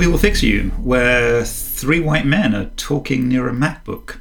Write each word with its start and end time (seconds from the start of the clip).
We 0.00 0.06
Will 0.06 0.16
Fix 0.16 0.42
You, 0.42 0.70
where 0.82 1.44
three 1.44 2.00
white 2.00 2.24
men 2.24 2.54
are 2.54 2.70
talking 2.76 3.28
near 3.28 3.46
a 3.46 3.52
MacBook. 3.52 4.16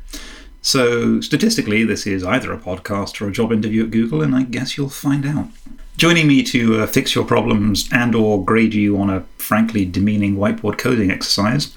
So, 0.61 1.21
statistically, 1.21 1.85
this 1.85 2.05
is 2.05 2.21
either 2.21 2.52
a 2.52 2.57
podcast 2.57 3.21
or 3.21 3.29
a 3.29 3.31
job 3.31 3.53
interview 3.53 3.85
at 3.85 3.91
Google, 3.91 4.21
and 4.21 4.35
I 4.35 4.43
guess 4.43 4.75
you'll 4.75 4.89
find 4.89 5.25
out. 5.25 5.47
Joining 5.95 6.27
me 6.27 6.43
to 6.43 6.81
uh, 6.81 6.85
fix 6.85 7.15
your 7.15 7.23
problems 7.23 7.88
and/or 7.93 8.43
grade 8.43 8.73
you 8.73 8.97
on 8.97 9.09
a 9.09 9.21
frankly 9.38 9.85
demeaning 9.85 10.35
whiteboard 10.35 10.77
coding 10.77 11.11
exercise, 11.11 11.73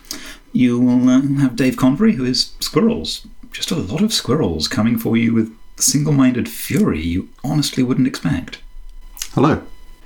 you 0.53 0.81
will 0.81 1.09
uh, 1.09 1.23
have 1.39 1.55
Dave 1.55 1.77
Convery, 1.77 2.15
who 2.15 2.25
is 2.25 2.57
squirrels. 2.59 3.25
Just 3.53 3.71
a 3.71 3.77
lot 3.77 4.03
of 4.03 4.13
squirrels 4.13 4.67
coming 4.67 4.99
for 4.99 5.17
you 5.17 5.33
with 5.33 5.57
single-minded 5.77 6.49
fury 6.49 7.01
you 7.01 7.29
honestly 7.45 7.85
wouldn't 7.85 8.09
expect. 8.09 8.59
Hello. 9.35 9.63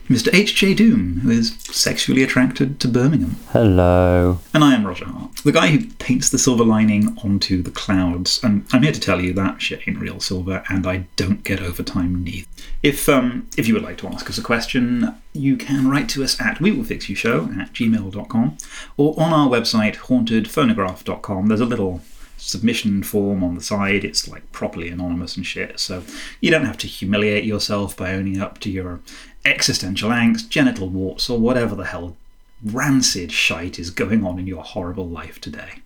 Mr. 0.08 0.32
H.J. 0.32 0.74
Doom, 0.74 1.20
who 1.20 1.30
is 1.30 1.56
sexually 1.62 2.22
attracted 2.22 2.78
to 2.78 2.86
Birmingham. 2.86 3.36
Hello. 3.50 4.38
And 4.54 4.62
I 4.62 4.74
am 4.74 4.86
Roger 4.86 5.04
Hart, 5.04 5.34
the 5.44 5.50
guy 5.50 5.68
who 5.68 5.86
paints 5.94 6.30
the 6.30 6.38
silver 6.38 6.64
lining 6.64 7.18
onto 7.24 7.60
the 7.60 7.72
clouds. 7.72 8.40
And 8.42 8.64
I'm 8.72 8.84
here 8.84 8.92
to 8.92 9.00
tell 9.00 9.20
you 9.20 9.32
that 9.32 9.60
shit 9.60 9.86
ain't 9.88 9.98
real 9.98 10.20
silver, 10.20 10.62
and 10.68 10.86
I 10.86 11.08
don't 11.16 11.42
get 11.42 11.60
overtime 11.60 12.22
neither. 12.22 12.46
If 12.84 13.08
um, 13.08 13.48
if 13.56 13.66
you 13.66 13.74
would 13.74 13.82
like 13.82 13.98
to 13.98 14.08
ask 14.08 14.30
us 14.30 14.38
a 14.38 14.42
question, 14.42 15.12
you 15.32 15.56
can 15.56 15.88
write 15.88 16.08
to 16.10 16.22
us 16.22 16.40
at 16.40 16.60
we 16.60 16.70
will 16.70 16.84
fix 16.84 17.08
you 17.08 17.16
show 17.16 17.44
at 17.60 17.72
gmail.com 17.72 18.58
or 18.96 19.20
on 19.20 19.32
our 19.32 19.48
website 19.48 19.96
hauntedphonograph.com. 19.96 21.48
There's 21.48 21.60
a 21.60 21.66
little 21.66 22.00
submission 22.36 23.02
form 23.02 23.42
on 23.42 23.54
the 23.54 23.60
side. 23.60 24.04
It's 24.04 24.28
like 24.28 24.52
properly 24.52 24.88
anonymous 24.88 25.36
and 25.36 25.44
shit, 25.44 25.80
so 25.80 26.04
you 26.40 26.50
don't 26.50 26.64
have 26.64 26.78
to 26.78 26.86
humiliate 26.86 27.44
yourself 27.44 27.96
by 27.96 28.12
owning 28.12 28.40
up 28.40 28.58
to 28.60 28.70
your 28.70 29.00
existential 29.46 30.10
angst, 30.10 30.48
genital 30.48 30.88
warts, 30.88 31.30
or 31.30 31.38
whatever 31.38 31.74
the 31.74 31.86
hell 31.86 32.16
rancid 32.64 33.30
shite 33.32 33.78
is 33.78 33.90
going 33.90 34.24
on 34.24 34.38
in 34.38 34.46
your 34.46 34.62
horrible 34.62 35.08
life 35.08 35.40
today. 35.40 35.80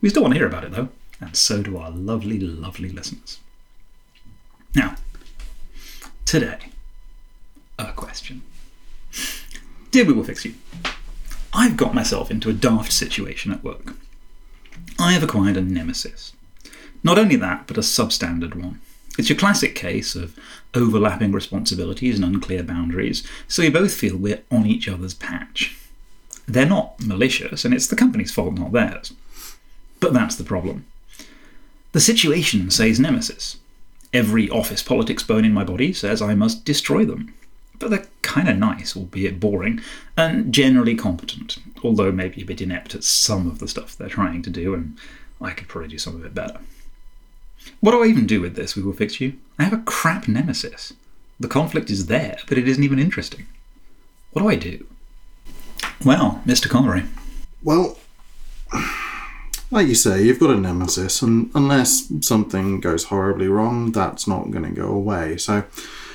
We 0.00 0.08
still 0.08 0.22
want 0.22 0.34
to 0.34 0.38
hear 0.38 0.48
about 0.48 0.64
it 0.64 0.72
though, 0.72 0.88
and 1.20 1.36
so 1.36 1.62
do 1.62 1.76
our 1.76 1.90
lovely, 1.90 2.38
lovely 2.40 2.90
listeners. 2.90 3.38
Now, 4.74 4.96
today, 6.24 6.58
a 7.78 7.92
question. 7.92 8.42
Dear 9.90 10.04
We 10.04 10.12
Will 10.12 10.24
Fix 10.24 10.44
You, 10.44 10.54
I've 11.52 11.76
got 11.76 11.94
myself 11.94 12.30
into 12.30 12.50
a 12.50 12.54
daft 12.54 12.92
situation 12.92 13.52
at 13.52 13.64
work. 13.64 13.94
I 14.98 15.12
have 15.12 15.22
acquired 15.22 15.56
a 15.56 15.62
nemesis. 15.62 16.32
Not 17.02 17.18
only 17.18 17.36
that, 17.36 17.66
but 17.66 17.78
a 17.78 17.80
substandard 17.80 18.54
one. 18.54 18.80
It's 19.18 19.28
your 19.28 19.38
classic 19.38 19.74
case 19.74 20.14
of 20.14 20.38
overlapping 20.74 21.32
responsibilities 21.32 22.16
and 22.16 22.24
unclear 22.24 22.62
boundaries, 22.62 23.26
so 23.48 23.62
we 23.62 23.70
both 23.70 23.94
feel 23.94 24.16
we're 24.16 24.42
on 24.50 24.66
each 24.66 24.88
other's 24.88 25.14
patch. 25.14 25.76
They're 26.46 26.66
not 26.66 27.00
malicious, 27.00 27.64
and 27.64 27.74
it's 27.74 27.86
the 27.86 27.96
company's 27.96 28.32
fault, 28.32 28.54
not 28.54 28.72
theirs. 28.72 29.12
But 30.00 30.12
that's 30.12 30.36
the 30.36 30.44
problem. 30.44 30.86
The 31.92 32.00
situation 32.00 32.70
says 32.70 33.00
nemesis. 33.00 33.56
Every 34.12 34.48
office 34.50 34.82
politics 34.82 35.22
bone 35.22 35.44
in 35.44 35.52
my 35.52 35.64
body 35.64 35.92
says 35.92 36.22
I 36.22 36.34
must 36.34 36.64
destroy 36.64 37.04
them. 37.04 37.34
But 37.78 37.90
they're 37.90 38.06
kind 38.22 38.48
of 38.48 38.58
nice, 38.58 38.96
albeit 38.96 39.40
boring, 39.40 39.80
and 40.16 40.52
generally 40.52 40.94
competent, 40.94 41.58
although 41.82 42.12
maybe 42.12 42.42
a 42.42 42.46
bit 42.46 42.60
inept 42.60 42.94
at 42.94 43.04
some 43.04 43.46
of 43.46 43.58
the 43.58 43.68
stuff 43.68 43.96
they're 43.96 44.08
trying 44.08 44.42
to 44.42 44.50
do, 44.50 44.74
and 44.74 44.96
I 45.40 45.50
could 45.50 45.68
probably 45.68 45.88
do 45.88 45.98
some 45.98 46.16
of 46.16 46.24
it 46.24 46.34
better. 46.34 46.60
What 47.80 47.92
do 47.92 48.02
I 48.02 48.06
even 48.06 48.26
do 48.26 48.40
with 48.40 48.56
this? 48.56 48.76
We 48.76 48.82
will 48.82 48.92
fix 48.92 49.20
you. 49.20 49.34
I 49.58 49.64
have 49.64 49.72
a 49.72 49.82
crap 49.82 50.28
nemesis. 50.28 50.92
The 51.38 51.48
conflict 51.48 51.90
is 51.90 52.06
there, 52.06 52.38
but 52.48 52.58
it 52.58 52.66
isn't 52.66 52.84
even 52.84 52.98
interesting. 52.98 53.46
What 54.32 54.42
do 54.42 54.48
I 54.48 54.56
do? 54.56 54.86
Well, 56.04 56.42
Mr. 56.46 56.68
Convery. 56.68 57.06
Well, 57.62 57.98
like 59.70 59.88
you 59.88 59.94
say, 59.94 60.22
you've 60.22 60.38
got 60.38 60.50
a 60.50 60.56
nemesis, 60.56 61.22
and 61.22 61.50
unless 61.54 62.10
something 62.20 62.80
goes 62.80 63.04
horribly 63.04 63.48
wrong, 63.48 63.92
that's 63.92 64.26
not 64.26 64.50
going 64.50 64.64
to 64.64 64.70
go 64.70 64.88
away. 64.88 65.36
So 65.36 65.64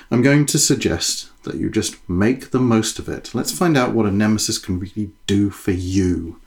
I'm 0.10 0.22
going 0.22 0.46
to 0.48 0.58
suggest 0.58 1.30
that 1.44 1.56
you 1.56 1.70
just 1.70 1.98
make 2.10 2.52
the 2.52 2.60
most 2.60 3.00
of 3.00 3.10
it. 3.10 3.34
Let's 3.34 3.58
find 3.58 3.78
out 3.78 3.94
what 3.94 4.06
a 4.06 4.12
nemesis 4.12 4.58
can 4.58 4.80
really 4.80 5.12
do 5.28 5.50
for 5.50 5.72
you. 5.72 6.40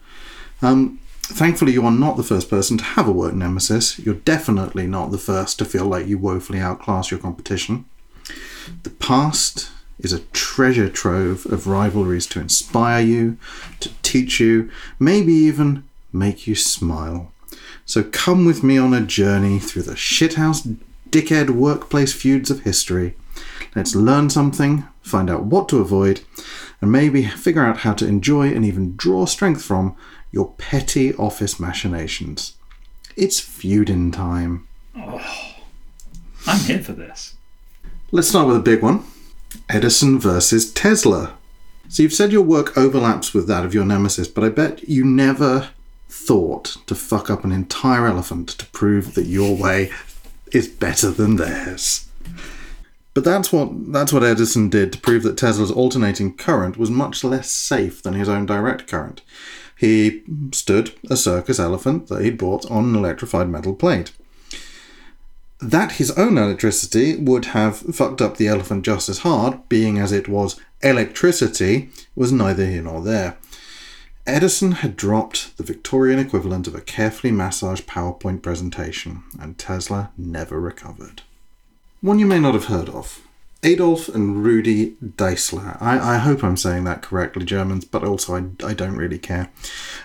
Um, 0.62 1.00
thankfully, 1.32 1.72
you 1.72 1.84
are 1.84 1.90
not 1.90 2.16
the 2.16 2.22
first 2.22 2.50
person 2.50 2.76
to 2.78 2.84
have 2.84 3.08
a 3.08 3.12
work 3.12 3.34
nemesis. 3.34 3.98
You're 3.98 4.14
definitely 4.14 4.86
not 4.86 5.10
the 5.10 5.18
first 5.18 5.58
to 5.58 5.64
feel 5.64 5.86
like 5.86 6.06
you 6.06 6.18
woefully 6.18 6.60
outclass 6.60 7.10
your 7.10 7.20
competition. 7.20 7.84
The 8.82 8.90
past 8.90 9.70
is 9.98 10.12
a 10.12 10.20
treasure 10.32 10.88
trove 10.88 11.46
of 11.46 11.66
rivalries 11.66 12.26
to 12.26 12.40
inspire 12.40 13.02
you, 13.02 13.38
to 13.80 13.90
teach 14.02 14.40
you, 14.40 14.70
maybe 14.98 15.32
even 15.32 15.84
make 16.12 16.46
you 16.46 16.54
smile. 16.54 17.30
So 17.86 18.02
come 18.02 18.44
with 18.44 18.62
me 18.62 18.78
on 18.78 18.94
a 18.94 19.00
journey 19.00 19.58
through 19.58 19.82
the 19.82 19.92
shithouse 19.92 20.78
dickhead 21.10 21.50
workplace 21.50 22.12
feuds 22.12 22.50
of 22.50 22.60
history. 22.60 23.14
Let's 23.76 23.94
learn 23.94 24.30
something, 24.30 24.84
find 25.02 25.30
out 25.30 25.44
what 25.44 25.68
to 25.68 25.80
avoid, 25.80 26.22
and 26.80 26.90
maybe 26.90 27.26
figure 27.26 27.64
out 27.64 27.78
how 27.78 27.92
to 27.94 28.06
enjoy 28.06 28.48
and 28.48 28.64
even 28.64 28.96
draw 28.96 29.26
strength 29.26 29.62
from 29.62 29.96
your 30.34 30.52
petty 30.58 31.14
office 31.14 31.60
machinations. 31.60 32.54
It's 33.16 33.38
feuding 33.38 34.10
time. 34.10 34.66
Oh, 34.96 35.54
I'm 36.46 36.58
here 36.60 36.82
for 36.82 36.92
this. 36.92 37.36
Let's 38.10 38.28
start 38.28 38.48
with 38.48 38.56
a 38.56 38.60
big 38.60 38.82
one 38.82 39.04
Edison 39.68 40.18
versus 40.18 40.72
Tesla. 40.72 41.34
So 41.88 42.02
you've 42.02 42.12
said 42.12 42.32
your 42.32 42.42
work 42.42 42.76
overlaps 42.76 43.32
with 43.32 43.46
that 43.46 43.64
of 43.64 43.72
your 43.72 43.84
nemesis, 43.84 44.26
but 44.26 44.42
I 44.42 44.48
bet 44.48 44.88
you 44.88 45.04
never 45.04 45.70
thought 46.08 46.78
to 46.86 46.96
fuck 46.96 47.30
up 47.30 47.44
an 47.44 47.52
entire 47.52 48.06
elephant 48.06 48.48
to 48.48 48.66
prove 48.66 49.14
that 49.14 49.26
your 49.26 49.56
way 49.56 49.92
is 50.52 50.66
better 50.66 51.12
than 51.12 51.36
theirs. 51.36 52.08
But 53.12 53.22
that's 53.22 53.52
what 53.52 53.92
that's 53.92 54.12
what 54.12 54.24
Edison 54.24 54.68
did 54.68 54.92
to 54.92 54.98
prove 54.98 55.22
that 55.22 55.38
Tesla's 55.38 55.70
alternating 55.70 56.36
current 56.36 56.76
was 56.76 56.90
much 56.90 57.22
less 57.22 57.48
safe 57.48 58.02
than 58.02 58.14
his 58.14 58.28
own 58.28 58.46
direct 58.46 58.88
current. 58.88 59.22
He 59.76 60.22
stood 60.52 60.94
a 61.10 61.16
circus 61.16 61.58
elephant 61.58 62.08
that 62.08 62.22
he'd 62.22 62.38
bought 62.38 62.70
on 62.70 62.84
an 62.84 62.94
electrified 62.94 63.48
metal 63.48 63.74
plate. 63.74 64.12
That 65.60 65.92
his 65.92 66.10
own 66.12 66.38
electricity 66.38 67.16
would 67.16 67.46
have 67.46 67.78
fucked 67.78 68.20
up 68.20 68.36
the 68.36 68.48
elephant 68.48 68.84
just 68.84 69.08
as 69.08 69.18
hard, 69.18 69.68
being 69.68 69.98
as 69.98 70.12
it 70.12 70.28
was 70.28 70.60
electricity, 70.82 71.90
was 72.14 72.32
neither 72.32 72.66
here 72.66 72.82
nor 72.82 73.02
there. 73.02 73.36
Edison 74.26 74.72
had 74.72 74.96
dropped 74.96 75.56
the 75.56 75.62
Victorian 75.62 76.18
equivalent 76.18 76.66
of 76.66 76.74
a 76.74 76.80
carefully 76.80 77.30
massaged 77.30 77.86
PowerPoint 77.86 78.42
presentation, 78.42 79.22
and 79.38 79.58
Tesla 79.58 80.12
never 80.16 80.60
recovered. 80.60 81.22
One 82.00 82.18
you 82.18 82.26
may 82.26 82.38
not 82.38 82.54
have 82.54 82.66
heard 82.66 82.88
of 82.88 83.23
Adolf 83.64 84.08
and 84.08 84.44
Rudi 84.44 84.92
Deisler. 85.02 85.80
I, 85.80 86.16
I 86.16 86.18
hope 86.18 86.44
I'm 86.44 86.56
saying 86.56 86.84
that 86.84 87.02
correctly, 87.02 87.44
Germans, 87.44 87.84
but 87.84 88.04
also 88.04 88.36
I, 88.36 88.44
I 88.64 88.74
don't 88.74 88.96
really 88.96 89.18
care. 89.18 89.50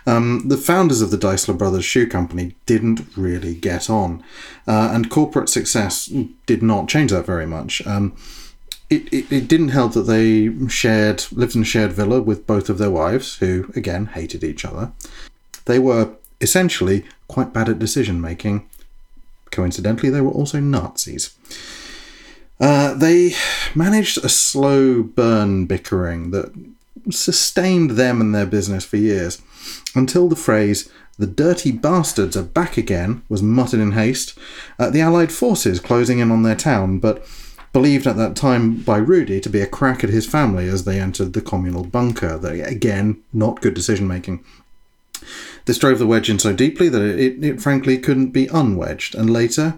Um, 0.07 0.47
the 0.47 0.57
founders 0.57 1.01
of 1.01 1.11
the 1.11 1.17
Deisler 1.17 1.57
Brothers 1.57 1.85
Shoe 1.85 2.07
Company 2.07 2.55
didn't 2.65 3.01
really 3.15 3.53
get 3.53 3.89
on, 3.89 4.23
uh, 4.67 4.89
and 4.93 5.09
corporate 5.09 5.49
success 5.49 6.11
did 6.45 6.63
not 6.63 6.87
change 6.87 7.11
that 7.11 7.25
very 7.25 7.45
much. 7.45 7.85
Um, 7.85 8.15
it, 8.89 9.13
it, 9.13 9.31
it 9.31 9.47
didn't 9.47 9.69
help 9.69 9.93
that 9.93 10.03
they 10.03 10.49
shared 10.67 11.25
lived 11.31 11.55
in 11.55 11.61
a 11.61 11.65
shared 11.65 11.91
villa 11.91 12.21
with 12.21 12.47
both 12.47 12.69
of 12.69 12.77
their 12.77 12.89
wives, 12.89 13.37
who 13.37 13.71
again 13.75 14.07
hated 14.07 14.43
each 14.43 14.65
other. 14.65 14.91
They 15.65 15.77
were 15.79 16.15
essentially 16.41 17.05
quite 17.27 17.53
bad 17.53 17.69
at 17.69 17.77
decision 17.77 18.19
making. 18.21 18.67
Coincidentally, 19.51 20.09
they 20.09 20.21
were 20.21 20.31
also 20.31 20.59
Nazis. 20.59 21.35
Uh, 22.59 22.93
they 22.93 23.33
managed 23.73 24.17
a 24.23 24.29
slow 24.29 25.01
burn 25.01 25.65
bickering 25.65 26.31
that 26.31 26.53
sustained 27.09 27.91
them 27.91 28.19
and 28.19 28.35
their 28.35 28.45
business 28.45 28.83
for 28.83 28.97
years 28.97 29.41
until 29.95 30.27
the 30.27 30.35
phrase 30.35 30.91
the 31.19 31.27
dirty 31.27 31.73
bastards 31.73 32.37
are 32.37 32.43
back 32.43 32.77
again 32.77 33.21
was 33.27 33.43
muttered 33.43 33.81
in 33.81 33.91
haste 33.91 34.39
at 34.79 34.93
the 34.93 35.01
Allied 35.01 35.33
forces 35.33 35.81
closing 35.81 36.19
in 36.19 36.31
on 36.31 36.43
their 36.43 36.55
town, 36.55 36.97
but 36.97 37.27
believed 37.73 38.07
at 38.07 38.15
that 38.15 38.37
time 38.37 38.81
by 38.81 38.97
Rudi 38.97 39.41
to 39.41 39.49
be 39.49 39.59
a 39.59 39.67
crack 39.67 40.01
at 40.01 40.09
his 40.09 40.25
family 40.25 40.69
as 40.69 40.85
they 40.85 40.99
entered 40.99 41.33
the 41.33 41.41
communal 41.41 41.83
bunker. 41.83 42.37
That, 42.37 42.65
again, 42.65 43.21
not 43.33 43.61
good 43.61 43.73
decision 43.73 44.07
making. 44.07 44.43
This 45.65 45.77
drove 45.77 45.99
the 45.99 46.07
wedge 46.07 46.29
in 46.29 46.39
so 46.39 46.53
deeply 46.53 46.87
that 46.87 47.01
it, 47.01 47.43
it 47.43 47.61
frankly 47.61 47.97
couldn't 47.97 48.31
be 48.31 48.47
unwedged, 48.47 49.13
and 49.13 49.29
later 49.29 49.77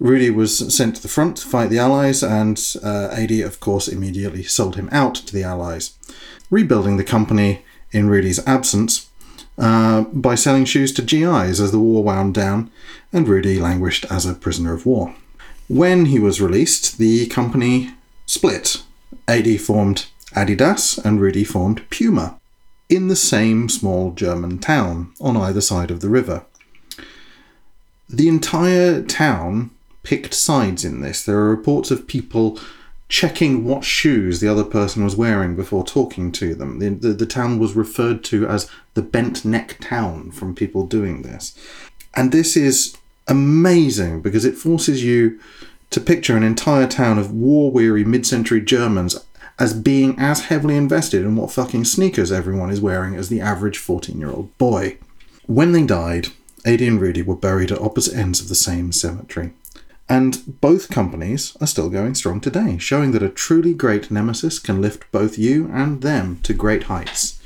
Rudi 0.00 0.30
was 0.30 0.74
sent 0.74 0.96
to 0.96 1.02
the 1.02 1.08
front 1.08 1.36
to 1.36 1.46
fight 1.46 1.68
the 1.68 1.78
Allies, 1.78 2.22
and 2.22 2.58
uh, 2.82 3.08
AD, 3.12 3.30
of 3.32 3.60
course, 3.60 3.86
immediately 3.86 4.42
sold 4.42 4.76
him 4.76 4.88
out 4.90 5.14
to 5.14 5.32
the 5.32 5.44
Allies, 5.44 5.92
rebuilding 6.50 6.96
the 6.96 7.04
company 7.04 7.62
in 7.92 8.08
Rudi's 8.08 8.44
absence 8.46 9.10
uh, 9.58 10.02
by 10.04 10.34
selling 10.34 10.64
shoes 10.64 10.92
to 10.94 11.02
GIs 11.02 11.60
as 11.60 11.70
the 11.70 11.78
war 11.78 12.02
wound 12.02 12.34
down 12.34 12.70
and 13.12 13.28
Rudi 13.28 13.60
languished 13.60 14.06
as 14.10 14.24
a 14.24 14.34
prisoner 14.34 14.72
of 14.72 14.86
war. 14.86 15.14
When 15.68 16.06
he 16.06 16.18
was 16.18 16.40
released, 16.40 16.96
the 16.96 17.26
company 17.26 17.92
split. 18.24 18.82
AD 19.28 19.60
formed 19.60 20.06
Adidas 20.34 20.98
and 21.04 21.20
Rudy 21.20 21.44
formed 21.44 21.88
Puma 21.90 22.40
in 22.88 23.08
the 23.08 23.16
same 23.16 23.68
small 23.68 24.12
German 24.12 24.58
town 24.58 25.12
on 25.20 25.36
either 25.36 25.60
side 25.60 25.90
of 25.90 26.00
the 26.00 26.08
river. 26.08 26.44
The 28.08 28.28
entire 28.28 29.02
town 29.02 29.70
picked 30.10 30.34
sides 30.34 30.84
in 30.84 31.02
this. 31.02 31.24
There 31.24 31.38
are 31.38 31.48
reports 31.48 31.92
of 31.92 32.08
people 32.08 32.58
checking 33.08 33.64
what 33.64 33.84
shoes 33.84 34.40
the 34.40 34.48
other 34.48 34.64
person 34.64 35.04
was 35.04 35.14
wearing 35.14 35.54
before 35.54 35.84
talking 35.84 36.32
to 36.32 36.52
them. 36.52 36.80
The, 36.80 36.88
the, 36.88 37.12
the, 37.12 37.26
town 37.26 37.60
was 37.60 37.74
referred 37.74 38.24
to 38.24 38.44
as 38.48 38.68
the 38.94 39.02
bent 39.02 39.44
neck 39.44 39.76
town 39.80 40.32
from 40.32 40.56
people 40.56 40.84
doing 40.84 41.22
this. 41.22 41.56
And 42.12 42.32
this 42.32 42.56
is 42.56 42.96
amazing 43.28 44.20
because 44.20 44.44
it 44.44 44.56
forces 44.56 45.04
you 45.04 45.38
to 45.90 46.00
picture 46.00 46.36
an 46.36 46.42
entire 46.42 46.88
town 46.88 47.16
of 47.16 47.32
war 47.32 47.70
weary 47.70 48.02
mid 48.02 48.26
century 48.26 48.60
Germans 48.60 49.24
as 49.60 49.72
being 49.74 50.18
as 50.18 50.46
heavily 50.46 50.76
invested 50.76 51.22
in 51.22 51.36
what 51.36 51.52
fucking 51.52 51.84
sneakers 51.84 52.32
everyone 52.32 52.70
is 52.70 52.80
wearing 52.80 53.14
as 53.14 53.28
the 53.28 53.40
average 53.40 53.78
14 53.78 54.18
year 54.18 54.32
old 54.32 54.58
boy. 54.58 54.98
When 55.46 55.70
they 55.70 55.84
died, 55.84 56.30
Adi 56.66 56.88
and 56.88 57.00
Rudy 57.00 57.22
were 57.22 57.36
buried 57.36 57.70
at 57.70 57.80
opposite 57.80 58.16
ends 58.16 58.40
of 58.40 58.48
the 58.48 58.56
same 58.56 58.90
cemetery. 58.90 59.52
And 60.10 60.60
both 60.60 60.90
companies 60.90 61.56
are 61.60 61.68
still 61.68 61.88
going 61.88 62.16
strong 62.16 62.40
today, 62.40 62.78
showing 62.78 63.12
that 63.12 63.22
a 63.22 63.28
truly 63.28 63.72
great 63.72 64.10
nemesis 64.10 64.58
can 64.58 64.82
lift 64.82 65.10
both 65.12 65.38
you 65.38 65.70
and 65.72 66.02
them 66.02 66.40
to 66.42 66.52
great 66.52 66.84
heights. 66.84 67.40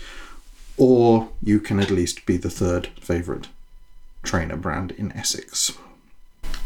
Or 0.79 1.29
you 1.43 1.61
can 1.61 1.79
at 1.79 1.91
least 1.91 2.25
be 2.25 2.39
the 2.39 2.49
third 2.49 2.89
favourite 2.99 3.49
trainer 4.23 4.57
brand 4.57 4.93
in 4.93 5.13
Essex. 5.13 5.77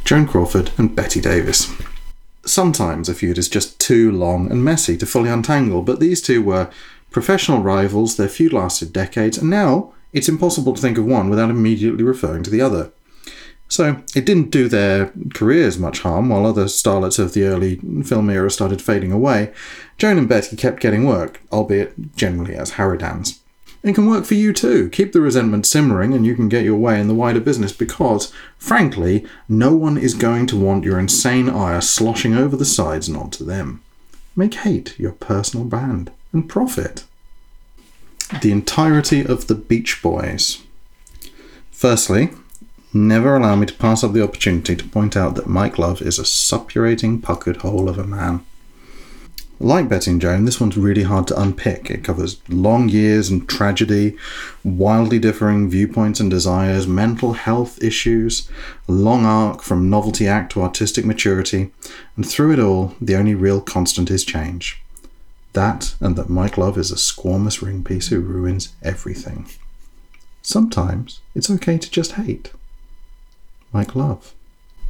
Joan 0.04 0.28
Crawford 0.28 0.70
and 0.78 0.94
Bette 0.94 1.20
Davis. 1.20 1.68
Sometimes 2.46 3.08
a 3.08 3.14
feud 3.14 3.36
is 3.36 3.48
just 3.48 3.80
too 3.80 4.12
long 4.12 4.52
and 4.52 4.64
messy 4.64 4.96
to 4.98 5.04
fully 5.04 5.28
untangle, 5.28 5.82
but 5.82 5.98
these 5.98 6.22
two 6.22 6.40
were 6.44 6.70
professional 7.10 7.60
rivals, 7.60 8.16
their 8.16 8.28
feud 8.28 8.52
lasted 8.52 8.92
decades, 8.92 9.36
and 9.36 9.50
now 9.50 9.92
it's 10.12 10.28
impossible 10.28 10.74
to 10.74 10.80
think 10.80 10.96
of 10.96 11.04
one 11.04 11.28
without 11.28 11.50
immediately 11.50 12.04
referring 12.04 12.44
to 12.44 12.50
the 12.50 12.60
other. 12.60 12.92
So 13.68 14.02
it 14.14 14.24
didn't 14.24 14.50
do 14.50 14.66
their 14.66 15.12
careers 15.34 15.78
much 15.78 16.00
harm 16.00 16.30
while 16.30 16.46
other 16.46 16.64
starlets 16.64 17.18
of 17.18 17.34
the 17.34 17.44
early 17.44 17.76
film 18.02 18.30
era 18.30 18.50
started 18.50 18.80
fading 18.80 19.12
away. 19.12 19.52
Joan 19.98 20.18
and 20.18 20.28
Betty 20.28 20.56
kept 20.56 20.80
getting 20.80 21.04
work, 21.04 21.42
albeit 21.52 22.16
generally 22.16 22.54
as 22.54 22.72
Harridans. 22.72 23.40
It 23.82 23.94
can 23.94 24.06
work 24.08 24.24
for 24.24 24.34
you 24.34 24.52
too. 24.52 24.88
Keep 24.90 25.12
the 25.12 25.20
resentment 25.20 25.64
simmering 25.64 26.12
and 26.12 26.26
you 26.26 26.34
can 26.34 26.48
get 26.48 26.64
your 26.64 26.76
way 26.76 27.00
in 27.00 27.08
the 27.08 27.14
wider 27.14 27.40
business 27.40 27.72
because, 27.72 28.32
frankly, 28.56 29.24
no 29.48 29.74
one 29.74 29.96
is 29.96 30.14
going 30.14 30.46
to 30.48 30.58
want 30.58 30.84
your 30.84 30.98
insane 30.98 31.48
ire 31.48 31.80
sloshing 31.80 32.34
over 32.34 32.56
the 32.56 32.64
sides 32.64 33.06
and 33.06 33.16
onto 33.16 33.44
them. 33.44 33.82
Make 34.34 34.54
hate 34.54 34.98
your 34.98 35.12
personal 35.12 35.64
brand 35.64 36.10
and 36.32 36.48
profit. 36.48 37.04
The 38.42 38.52
entirety 38.52 39.24
of 39.24 39.46
the 39.46 39.54
Beach 39.54 40.02
Boys. 40.02 40.62
Firstly, 41.70 42.30
never 42.92 43.36
allow 43.36 43.56
me 43.56 43.66
to 43.66 43.74
pass 43.74 44.02
up 44.02 44.12
the 44.12 44.22
opportunity 44.22 44.76
to 44.76 44.88
point 44.88 45.16
out 45.16 45.34
that 45.34 45.48
Mike 45.48 45.78
Love 45.78 46.02
is 46.02 46.18
a 46.18 46.22
suppurating, 46.22 47.22
puckered 47.22 47.58
hole 47.58 47.88
of 47.88 47.98
a 47.98 48.04
man. 48.04 48.44
Like 49.60 49.88
Bette 49.88 50.08
and 50.08 50.20
Joan, 50.20 50.44
this 50.44 50.60
one's 50.60 50.76
really 50.76 51.02
hard 51.02 51.26
to 51.28 51.40
unpick. 51.40 51.90
It 51.90 52.04
covers 52.04 52.40
long 52.48 52.88
years 52.88 53.28
and 53.28 53.48
tragedy, 53.48 54.16
wildly 54.62 55.18
differing 55.18 55.68
viewpoints 55.68 56.20
and 56.20 56.30
desires, 56.30 56.86
mental 56.86 57.32
health 57.32 57.82
issues, 57.82 58.48
a 58.88 58.92
long 58.92 59.26
arc 59.26 59.62
from 59.62 59.90
novelty 59.90 60.28
act 60.28 60.52
to 60.52 60.62
artistic 60.62 61.04
maturity, 61.04 61.72
and 62.14 62.24
through 62.24 62.52
it 62.52 62.60
all, 62.60 62.94
the 63.00 63.16
only 63.16 63.34
real 63.34 63.60
constant 63.60 64.12
is 64.12 64.24
change. 64.24 64.80
That, 65.54 65.96
and 65.98 66.14
that 66.14 66.30
Mike 66.30 66.56
Love 66.56 66.78
is 66.78 66.92
a 66.92 66.94
squamous 66.94 67.60
ring 67.60 67.82
piece 67.82 68.08
who 68.08 68.20
ruins 68.20 68.74
everything. 68.82 69.48
Sometimes 70.40 71.20
it's 71.34 71.50
okay 71.50 71.78
to 71.78 71.90
just 71.90 72.12
hate. 72.12 72.52
Mike 73.72 73.94
Love. 73.94 74.34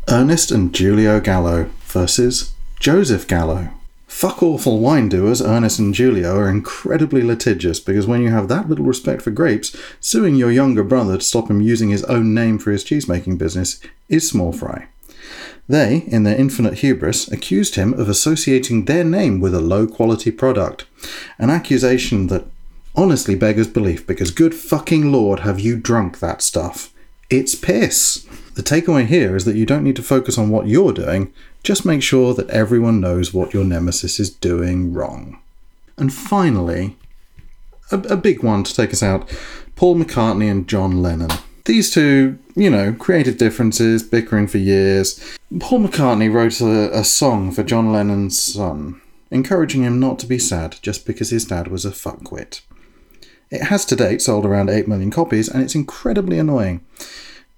Ernest 0.09 0.51
and 0.51 0.75
Julio 0.75 1.21
Gallo 1.21 1.71
versus 1.83 2.55
Joseph 2.79 3.27
Gallo. 3.27 3.71
Fuck 4.07 4.43
awful 4.43 4.79
wine 4.79 5.09
doers, 5.09 5.43
Ernest 5.43 5.79
and 5.79 5.95
Julio, 5.95 6.37
are 6.37 6.49
incredibly 6.49 7.23
litigious 7.23 7.79
because 7.79 8.07
when 8.07 8.23
you 8.23 8.31
have 8.31 8.49
that 8.49 8.69
little 8.69 8.87
respect 8.87 9.21
for 9.21 9.31
grapes, 9.31 9.77
suing 10.01 10.35
your 10.35 10.51
younger 10.51 10.83
brother 10.83 11.19
to 11.19 11.25
stop 11.25 11.51
him 11.51 11.61
using 11.61 11.91
his 11.91 12.05
own 12.05 12.33
name 12.33 12.59
for 12.59 12.71
his 12.71 12.85
cheesemaking 12.85 13.37
business 13.37 13.81
is 14.09 14.29
small 14.29 14.53
fry. 14.53 14.89
They, 15.69 16.05
in 16.07 16.23
their 16.23 16.37
infinite 16.37 16.79
hubris, 16.79 17.31
accused 17.31 17.75
him 17.75 17.93
of 17.93 18.09
associating 18.09 18.87
their 18.87 19.05
name 19.05 19.41
with 19.41 19.55
a 19.55 19.61
low 19.61 19.87
quality 19.87 20.31
product, 20.31 20.87
an 21.39 21.51
accusation 21.51 22.29
that 22.29 22.47
honestly 22.97 23.35
beggars 23.35 23.69
belief 23.69 24.07
because 24.07 24.31
good 24.31 24.55
fucking 24.55 25.13
lord 25.13 25.41
have 25.41 25.61
you 25.61 25.77
drunk 25.77 26.21
that 26.21 26.41
stuff. 26.41 26.93
It's 27.29 27.55
piss. 27.55 28.27
The 28.59 28.65
takeaway 28.65 29.07
here 29.07 29.37
is 29.37 29.45
that 29.45 29.55
you 29.55 29.65
don't 29.65 29.85
need 29.85 29.95
to 29.95 30.03
focus 30.03 30.37
on 30.37 30.51
what 30.51 30.67
you're 30.67 30.93
doing, 30.93 31.33
just 31.63 31.87
make 31.87 32.03
sure 32.03 32.35
that 32.35 32.51
everyone 32.51 33.01
knows 33.01 33.33
what 33.33 33.55
your 33.55 33.63
nemesis 33.63 34.19
is 34.19 34.31
doing 34.31 34.93
wrong. 34.93 35.39
And 35.97 36.13
finally, 36.13 36.97
a, 37.93 37.99
a 37.99 38.17
big 38.17 38.43
one 38.43 38.65
to 38.65 38.75
take 38.75 38.93
us 38.93 39.01
out 39.01 39.31
Paul 39.77 39.95
McCartney 39.95 40.51
and 40.51 40.67
John 40.67 41.01
Lennon. 41.01 41.31
These 41.67 41.93
two, 41.93 42.37
you 42.57 42.69
know, 42.69 42.93
creative 42.95 43.39
differences, 43.39 44.03
bickering 44.03 44.49
for 44.49 44.59
years. 44.59 45.39
Paul 45.61 45.87
McCartney 45.87 46.33
wrote 46.33 46.61
a, 46.61 46.99
a 46.99 47.05
song 47.05 47.53
for 47.53 47.63
John 47.63 47.93
Lennon's 47.93 48.43
son, 48.43 49.01
encouraging 49.31 49.85
him 49.85 50.01
not 50.01 50.19
to 50.19 50.27
be 50.27 50.41
sad 50.41 50.79
just 50.83 51.07
because 51.07 51.31
his 51.31 51.45
dad 51.45 51.69
was 51.69 51.85
a 51.85 51.93
fuckwit. 51.93 52.63
It 53.53 53.67
has 53.67 53.85
to 53.85 53.95
date 53.95 54.21
sold 54.21 54.45
around 54.45 54.69
8 54.69 54.89
million 54.89 55.13
copies, 55.13 55.49
and 55.49 55.63
it's 55.63 55.77
incredibly 55.77 56.41
annoying. 56.41 56.85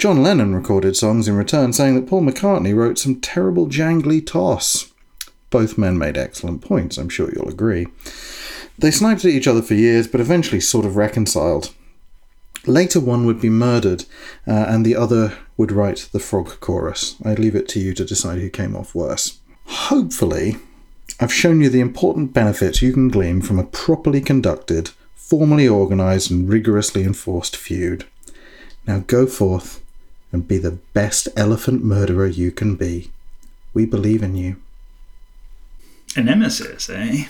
John 0.00 0.22
Lennon 0.22 0.54
recorded 0.54 0.96
songs 0.96 1.28
in 1.28 1.36
return, 1.36 1.74
saying 1.74 1.94
that 1.94 2.08
Paul 2.08 2.22
McCartney 2.22 2.74
wrote 2.74 2.98
some 2.98 3.20
terrible 3.20 3.66
jangly 3.66 4.26
toss. 4.26 4.90
Both 5.50 5.76
men 5.76 5.98
made 5.98 6.16
excellent 6.16 6.62
points, 6.62 6.96
I'm 6.96 7.10
sure 7.10 7.30
you'll 7.30 7.50
agree. 7.50 7.86
They 8.78 8.90
sniped 8.90 9.26
at 9.26 9.30
each 9.30 9.46
other 9.46 9.60
for 9.60 9.74
years, 9.74 10.08
but 10.08 10.22
eventually 10.22 10.58
sort 10.58 10.86
of 10.86 10.96
reconciled. 10.96 11.74
Later, 12.64 12.98
one 12.98 13.26
would 13.26 13.42
be 13.42 13.50
murdered, 13.50 14.06
uh, 14.46 14.64
and 14.68 14.86
the 14.86 14.96
other 14.96 15.36
would 15.58 15.70
write 15.70 16.08
the 16.12 16.18
frog 16.18 16.58
chorus. 16.60 17.16
I 17.22 17.34
leave 17.34 17.54
it 17.54 17.68
to 17.68 17.78
you 17.78 17.92
to 17.92 18.04
decide 18.06 18.38
who 18.38 18.48
came 18.48 18.74
off 18.74 18.94
worse. 18.94 19.38
Hopefully, 19.66 20.56
I've 21.20 21.30
shown 21.30 21.60
you 21.60 21.68
the 21.68 21.80
important 21.80 22.32
benefits 22.32 22.80
you 22.80 22.94
can 22.94 23.08
glean 23.08 23.42
from 23.42 23.58
a 23.58 23.64
properly 23.64 24.22
conducted, 24.22 24.92
formally 25.14 25.68
organised, 25.68 26.30
and 26.30 26.48
rigorously 26.48 27.02
enforced 27.02 27.54
feud. 27.54 28.06
Now 28.86 29.00
go 29.06 29.26
forth 29.26 29.79
and 30.32 30.46
be 30.46 30.58
the 30.58 30.78
best 30.92 31.28
elephant 31.36 31.84
murderer 31.84 32.26
you 32.26 32.50
can 32.50 32.76
be. 32.76 33.10
We 33.74 33.86
believe 33.86 34.22
in 34.22 34.34
you. 34.36 34.56
A 36.16 36.22
nemesis, 36.22 36.90
eh? 36.90 37.26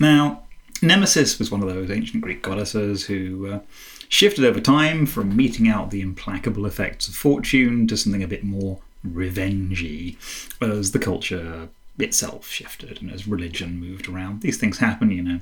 Now, 0.00 0.42
Nemesis 0.82 1.38
was 1.38 1.50
one 1.50 1.62
of 1.62 1.68
those 1.68 1.90
ancient 1.90 2.22
Greek 2.22 2.42
goddesses 2.42 3.06
who 3.06 3.50
uh, 3.50 3.60
shifted 4.08 4.44
over 4.44 4.60
time 4.60 5.06
from 5.06 5.34
meting 5.34 5.68
out 5.68 5.90
the 5.90 6.02
implacable 6.02 6.66
effects 6.66 7.08
of 7.08 7.14
fortune 7.14 7.86
to 7.86 7.96
something 7.96 8.22
a 8.22 8.28
bit 8.28 8.44
more 8.44 8.78
revengey 9.06 10.16
as 10.60 10.92
the 10.92 10.98
culture 10.98 11.68
itself 11.98 12.48
shifted 12.48 13.00
and 13.00 13.10
as 13.10 13.26
religion 13.26 13.80
moved 13.80 14.08
around. 14.08 14.42
These 14.42 14.58
things 14.58 14.78
happen, 14.78 15.10
you 15.10 15.22
know. 15.22 15.40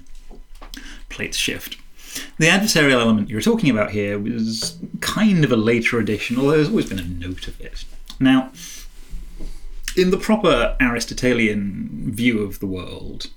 Plates 1.09 1.37
shift. 1.37 1.77
The 2.39 2.47
adversarial 2.47 3.01
element 3.01 3.31
you're 3.31 3.41
talking 3.41 3.71
about 3.71 3.91
here 3.91 4.19
was 4.19 4.77
kind 5.01 5.45
of 5.45 5.53
a 5.53 5.57
later 5.57 5.99
addition, 5.99 6.39
although 6.39 6.53
there's 6.53 6.69
always 6.69 6.89
been 6.89 6.99
a 6.99 7.05
note 7.05 7.49
of 7.49 7.61
it. 7.61 7.85
Now, 8.21 8.53
in 9.97 10.11
the 10.11 10.17
proper 10.17 10.77
Aristotelian 10.81 12.13
view 12.13 12.43
of 12.43 12.59
the 12.61 12.67
world, 12.67 13.31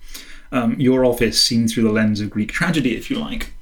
um, 0.51 0.79
your 0.79 1.05
office 1.05 1.41
seen 1.41 1.67
through 1.67 1.83
the 1.83 1.91
lens 1.91 2.21
of 2.21 2.29
Greek 2.29 2.51
tragedy, 2.51 2.95
if 2.95 3.09
you 3.09 3.19
like, 3.19 3.53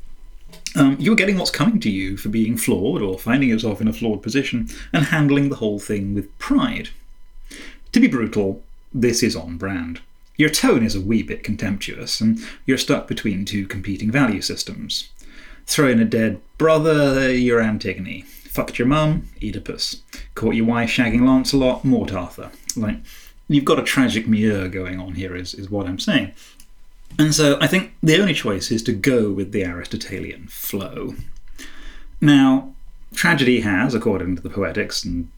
um, 0.76 0.98
you're 1.00 1.16
getting 1.16 1.38
what's 1.38 1.52
coming 1.52 1.80
to 1.80 1.90
you 1.90 2.18
for 2.18 2.30
being 2.30 2.58
flawed 2.58 3.02
or 3.02 3.18
finding 3.18 3.50
yourself 3.50 3.82
in 3.82 3.88
a 3.88 3.94
flawed 3.94 4.22
position 4.22 4.70
and 4.92 5.06
handling 5.06 5.50
the 5.50 5.56
whole 5.56 5.80
thing 5.80 6.14
with 6.14 6.38
pride. 6.38 6.90
To 7.94 8.00
be 8.00 8.08
brutal, 8.08 8.62
this 8.94 9.24
is 9.24 9.36
on 9.36 9.58
brand. 9.58 10.02
Your 10.38 10.50
tone 10.50 10.84
is 10.84 10.96
a 10.96 11.02
wee 11.02 11.24
bit 11.24 11.44
contemptuous, 11.44 12.20
and 12.20 12.40
you're 12.66 12.78
stuck 12.78 13.08
between 13.08 13.46
two 13.46 13.68
competing 13.68 14.12
value 14.12 14.42
systems. 14.42 15.10
Throw 15.66 15.90
in 15.90 16.00
a 16.00 16.06
dead 16.06 16.42
brother, 16.58 17.34
you're 17.34 17.62
Antigone. 17.62 18.22
Fucked 18.22 18.78
your 18.80 18.88
mum, 18.88 19.30
Oedipus. 19.44 20.02
Caught 20.36 20.56
your 20.56 20.66
wife 20.66 20.90
shagging 20.90 21.28
Lancelot, 21.28 21.84
Morte 21.84 22.12
d'Arthur. 22.12 22.52
Like, 22.76 22.98
you've 23.48 23.66
got 23.66 23.80
a 23.80 23.84
tragic 23.84 24.28
milieu 24.28 24.70
going 24.70 25.00
on 25.00 25.16
here, 25.16 25.36
is, 25.36 25.54
is 25.54 25.70
what 25.70 25.88
I'm 25.88 26.00
saying. 26.00 26.34
And 27.18 27.34
so 27.34 27.58
I 27.62 27.68
think 27.68 27.94
the 28.04 28.20
only 28.20 28.34
choice 28.34 28.72
is 28.72 28.84
to 28.84 28.94
go 28.94 29.32
with 29.32 29.52
the 29.52 29.64
Aristotelian 29.64 30.48
flow. 30.48 31.16
Now, 32.22 32.74
tragedy 33.14 33.62
has, 33.62 33.94
according 33.94 34.36
to 34.36 34.42
the 34.42 34.50
Poetics 34.50 35.04
and 35.04 35.30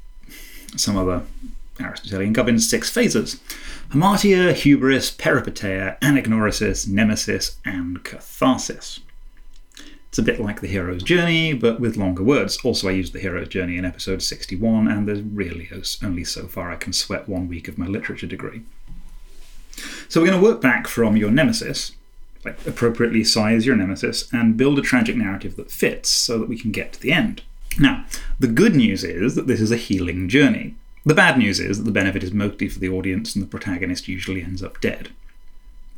some 0.76 0.98
other 0.98 1.24
Aristotelian 1.80 2.34
Gubbins 2.34 2.70
six 2.70 2.90
phases 2.90 3.40
Hamartia, 3.90 4.54
Hubris, 4.54 5.12
Peripeteia, 5.12 5.98
Anagnorisis, 6.02 6.88
Nemesis, 6.88 7.58
and 7.64 8.04
Catharsis. 8.04 9.00
It's 10.10 10.18
a 10.18 10.24
bit 10.24 10.40
like 10.40 10.62
the 10.62 10.68
hero's 10.68 11.04
journey, 11.04 11.54
but 11.54 11.80
with 11.80 11.96
longer 11.96 12.24
words. 12.24 12.58
Also, 12.64 12.88
I 12.88 12.92
used 12.92 13.14
the 13.14 13.20
hero's 13.20 13.50
journey 13.50 13.78
in 13.78 13.86
episode 13.86 14.22
61, 14.22 14.88
and 14.88 15.08
there's 15.08 15.22
really 15.22 15.70
only 16.04 16.24
so 16.24 16.48
far 16.48 16.72
I 16.72 16.76
can 16.76 16.92
sweat 16.92 17.30
one 17.30 17.48
week 17.48 17.68
of 17.68 17.78
my 17.78 17.88
literature 17.88 18.28
degree. 18.28 18.64
So, 20.10 20.20
we're 20.20 20.28
going 20.28 20.42
to 20.42 20.46
work 20.46 20.62
back 20.62 20.88
from 20.88 21.18
your 21.18 21.30
nemesis, 21.30 21.92
like 22.44 22.66
appropriately 22.66 23.24
size 23.24 23.66
your 23.66 23.76
nemesis, 23.76 24.32
and 24.34 24.58
build 24.58 24.80
a 24.80 24.82
tragic 24.82 25.16
narrative 25.16 25.56
that 25.58 25.72
fits 25.72 26.10
so 26.10 26.40
that 26.40 26.50
we 26.50 26.58
can 26.58 26.72
get 26.72 26.94
to 26.94 27.00
the 27.00 27.12
end. 27.12 27.44
Now, 27.80 28.06
the 28.40 28.48
good 28.48 28.76
news 28.76 29.04
is 29.04 29.36
that 29.36 29.48
this 29.48 29.62
is 29.62 29.72
a 29.72 29.78
healing 29.78 30.30
journey. 30.30 30.76
The 31.08 31.14
bad 31.14 31.38
news 31.38 31.62
is 31.62 31.78
that 31.78 31.86
the 31.86 31.92
benefit 31.92 32.22
is 32.22 32.34
mostly 32.34 32.68
for 32.68 32.80
the 32.80 32.90
audience 32.90 33.34
and 33.34 33.42
the 33.42 33.48
protagonist 33.48 34.10
usually 34.10 34.44
ends 34.44 34.62
up 34.62 34.82
dead. 34.82 35.08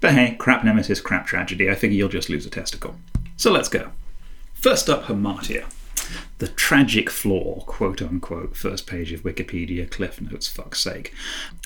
But 0.02 0.14
hey, 0.14 0.36
crap 0.38 0.64
nemesis, 0.64 1.02
crap 1.02 1.26
tragedy, 1.26 1.68
I 1.68 1.74
figure 1.74 1.98
you'll 1.98 2.10
just 2.10 2.30
lose 2.30 2.46
a 2.46 2.50
testicle. 2.52 2.96
So 3.36 3.52
let's 3.52 3.70
go. 3.70 3.90
First 4.54 4.88
up, 4.88 5.06
Hamartia. 5.06 5.66
The 6.40 6.48
tragic 6.48 7.10
flaw, 7.10 7.62
quote 7.66 8.02
unquote, 8.02 8.56
first 8.56 8.88
page 8.88 9.12
of 9.12 9.24
Wikipedia, 9.24 9.90
Cliff 9.90 10.22
Notes, 10.22 10.48
fuck's 10.48 10.80
sake. 10.80 11.14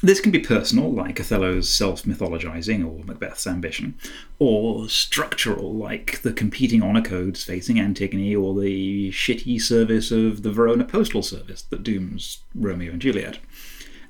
This 0.01 0.19
can 0.19 0.31
be 0.31 0.39
personal, 0.39 0.91
like 0.91 1.19
Othello's 1.19 1.69
self 1.69 2.03
mythologizing 2.03 2.85
or 2.85 3.03
Macbeth's 3.03 3.45
ambition, 3.45 3.95
or 4.39 4.89
structural, 4.89 5.73
like 5.73 6.21
the 6.21 6.33
competing 6.33 6.81
honour 6.81 7.03
codes 7.03 7.43
facing 7.43 7.79
Antigone 7.79 8.35
or 8.35 8.59
the 8.59 9.11
shitty 9.11 9.61
service 9.61 10.11
of 10.11 10.43
the 10.43 10.51
Verona 10.51 10.83
Postal 10.83 11.21
Service 11.21 11.61
that 11.63 11.83
dooms 11.83 12.39
Romeo 12.55 12.93
and 12.93 13.01
Juliet. 13.01 13.39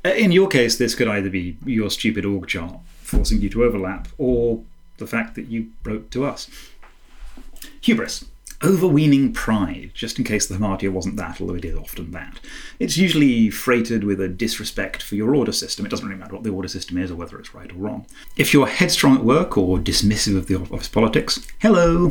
Uh, 0.06 0.10
in 0.10 0.32
your 0.32 0.48
case, 0.48 0.78
this 0.78 0.96
could 0.96 1.08
either 1.08 1.30
be 1.30 1.58
your 1.66 1.90
stupid 1.90 2.26
org 2.26 2.48
chart 2.48 2.80
forcing 3.02 3.42
you 3.42 3.50
to 3.50 3.64
overlap, 3.64 4.08
or 4.18 4.64
the 4.98 5.08
fact 5.08 5.36
that 5.36 5.48
you 5.48 5.68
wrote 5.84 6.10
to 6.12 6.26
us. 6.26 6.50
Hubris 7.82 8.26
overweening 8.64 9.34
pride, 9.34 9.92
just 9.94 10.18
in 10.18 10.26
case 10.26 10.48
the 10.48 10.56
Hamartia 10.56 10.92
wasn't 10.92 11.18
that, 11.18 11.42
although 11.42 11.56
it 11.56 11.66
is 11.66 11.78
often 11.78 12.12
that. 12.12 12.40
It's 12.80 12.98
usually 12.98 13.50
freighted 13.50 14.04
with 14.04 14.22
a 14.22 14.28
disrespect 14.28 15.02
for 15.02 15.16
your 15.16 15.36
order 15.36 15.52
system. 15.52 15.86
It 15.86 15.90
doesn't 15.90 16.08
really 16.08 16.20
matter 16.20 16.34
what 16.34 16.44
the 16.44 16.50
order 16.52 16.68
system 16.68 16.98
is 16.98 17.12
or 17.12 17.16
whether 17.16 17.38
it's 17.40 17.54
right 17.54 17.72
or 17.72 17.76
wrong. 17.76 18.06
If 18.38 18.54
you're 18.54 18.68
headstrong 18.68 19.18
at 19.18 19.24
work 19.24 19.58
or 19.58 19.78
dismissive 19.78 20.38
of 20.38 20.48
the 20.48 20.56
office 20.56 20.88
politics, 20.88 21.46
hello. 21.60 22.10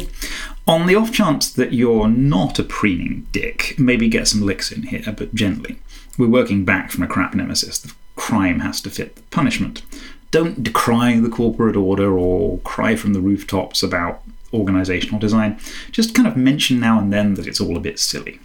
On 0.67 0.87
the 0.87 0.95
off 0.95 1.13
chance 1.13 1.51
that 1.51 1.73
you're 1.73 2.09
not 2.09 2.59
a 2.59 2.65
preening 2.65 3.27
dick, 3.33 3.75
maybe 3.79 4.09
get 4.09 4.29
some 4.29 4.43
licks 4.43 4.71
in 4.71 4.85
here, 4.85 5.15
but 5.17 5.35
gently. 5.35 5.79
We're 6.19 6.29
working 6.29 6.65
back 6.65 6.91
from 6.91 7.03
a 7.03 7.09
crap 7.09 7.35
nemesis. 7.35 7.79
The 7.79 7.93
crime 8.17 8.61
has 8.61 8.81
to 8.83 8.91
fit 8.91 9.17
the 9.17 9.23
punishment. 9.23 9.83
Don't 10.31 10.63
decry 10.63 11.19
the 11.19 11.29
corporate 11.29 11.77
order 11.77 12.19
or 12.19 12.59
cry 12.61 12.97
from 12.97 13.13
the 13.13 13.21
rooftops 13.21 13.83
about 13.83 14.23
organizational 14.53 15.19
design, 15.19 15.59
just 15.91 16.15
kind 16.15 16.29
of 16.29 16.37
mention 16.37 16.81
now 16.81 16.99
and 16.99 17.13
then 17.13 17.35
that 17.35 17.47
it's 17.47 17.61
all 17.61 17.77
a 17.77 17.81
bit 17.81 17.99
silly. 17.99 18.41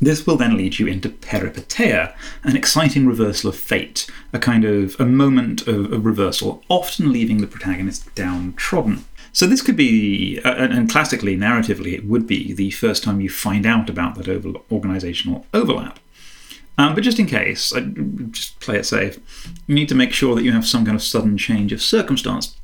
This 0.00 0.26
will 0.26 0.36
then 0.36 0.56
lead 0.56 0.78
you 0.78 0.86
into 0.86 1.10
peripeteia, 1.10 2.14
an 2.42 2.56
exciting 2.56 3.06
reversal 3.06 3.50
of 3.50 3.56
fate, 3.56 4.10
a 4.32 4.38
kind 4.38 4.64
of 4.64 4.98
a 4.98 5.04
moment 5.04 5.66
of, 5.68 5.92
of 5.92 6.06
reversal, 6.06 6.62
often 6.68 7.12
leaving 7.12 7.38
the 7.38 7.46
protagonist 7.46 8.14
downtrodden. 8.14 9.04
So 9.32 9.46
this 9.46 9.62
could 9.62 9.76
be, 9.76 10.40
uh, 10.42 10.54
and 10.54 10.90
classically, 10.90 11.36
narratively, 11.36 11.92
it 11.92 12.06
would 12.06 12.26
be 12.26 12.52
the 12.52 12.70
first 12.70 13.04
time 13.04 13.20
you 13.20 13.28
find 13.28 13.66
out 13.66 13.90
about 13.90 14.16
that 14.16 14.28
over- 14.28 14.58
organizational 14.72 15.46
overlap. 15.52 15.98
Um, 16.78 16.94
but 16.94 17.04
just 17.04 17.18
in 17.18 17.26
case, 17.26 17.74
I, 17.74 17.80
just 18.30 18.58
play 18.58 18.78
it 18.78 18.86
safe. 18.86 19.18
You 19.66 19.74
need 19.74 19.88
to 19.90 19.94
make 19.94 20.12
sure 20.12 20.34
that 20.34 20.44
you 20.44 20.52
have 20.52 20.66
some 20.66 20.86
kind 20.86 20.96
of 20.96 21.02
sudden 21.02 21.36
change 21.36 21.72
of 21.72 21.82
circumstance 21.82 22.56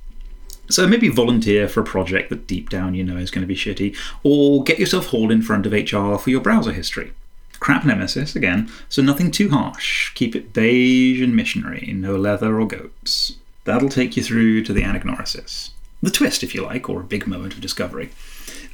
so 0.68 0.86
maybe 0.86 1.08
volunteer 1.08 1.68
for 1.68 1.80
a 1.80 1.84
project 1.84 2.30
that 2.30 2.46
deep 2.46 2.70
down 2.70 2.94
you 2.94 3.04
know 3.04 3.16
is 3.16 3.30
going 3.30 3.42
to 3.42 3.46
be 3.46 3.56
shitty, 3.56 3.96
or 4.22 4.62
get 4.62 4.78
yourself 4.78 5.06
hauled 5.06 5.32
in 5.32 5.42
front 5.42 5.66
of 5.66 5.72
HR 5.72 6.16
for 6.18 6.30
your 6.30 6.40
browser 6.40 6.72
history. 6.72 7.12
Crap 7.58 7.84
nemesis, 7.84 8.36
again, 8.36 8.70
so 8.88 9.02
nothing 9.02 9.30
too 9.30 9.48
harsh. 9.50 10.12
Keep 10.14 10.36
it 10.36 10.52
beige 10.52 11.22
and 11.22 11.34
missionary, 11.34 11.92
no 11.94 12.16
leather 12.16 12.60
or 12.60 12.66
goats. 12.66 13.36
That'll 13.64 13.88
take 13.88 14.16
you 14.16 14.22
through 14.22 14.62
to 14.64 14.72
the 14.72 14.82
anagnorisis. 14.82 15.70
The 16.02 16.10
twist, 16.10 16.42
if 16.42 16.54
you 16.54 16.62
like, 16.62 16.88
or 16.88 17.00
a 17.00 17.04
big 17.04 17.26
moment 17.26 17.54
of 17.54 17.60
discovery. 17.60 18.10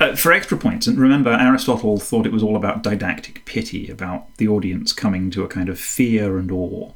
Uh, 0.01 0.17
for 0.17 0.33
extra 0.33 0.59
points, 0.59 0.87
and 0.87 0.99
remember, 0.99 1.31
Aristotle 1.31 1.99
thought 1.99 2.27
it 2.27 2.33
was 2.33 2.43
all 2.43 2.57
about 2.57 2.83
didactic 2.83 3.45
pity, 3.45 3.89
about 3.89 4.35
the 4.37 4.49
audience 4.49 4.93
coming 4.93 5.31
to 5.31 5.45
a 5.45 5.49
kind 5.49 5.69
of 5.69 5.79
fear 5.79 6.39
and 6.39 6.51
awe. 6.51 6.91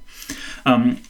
Um, 0.64 1.00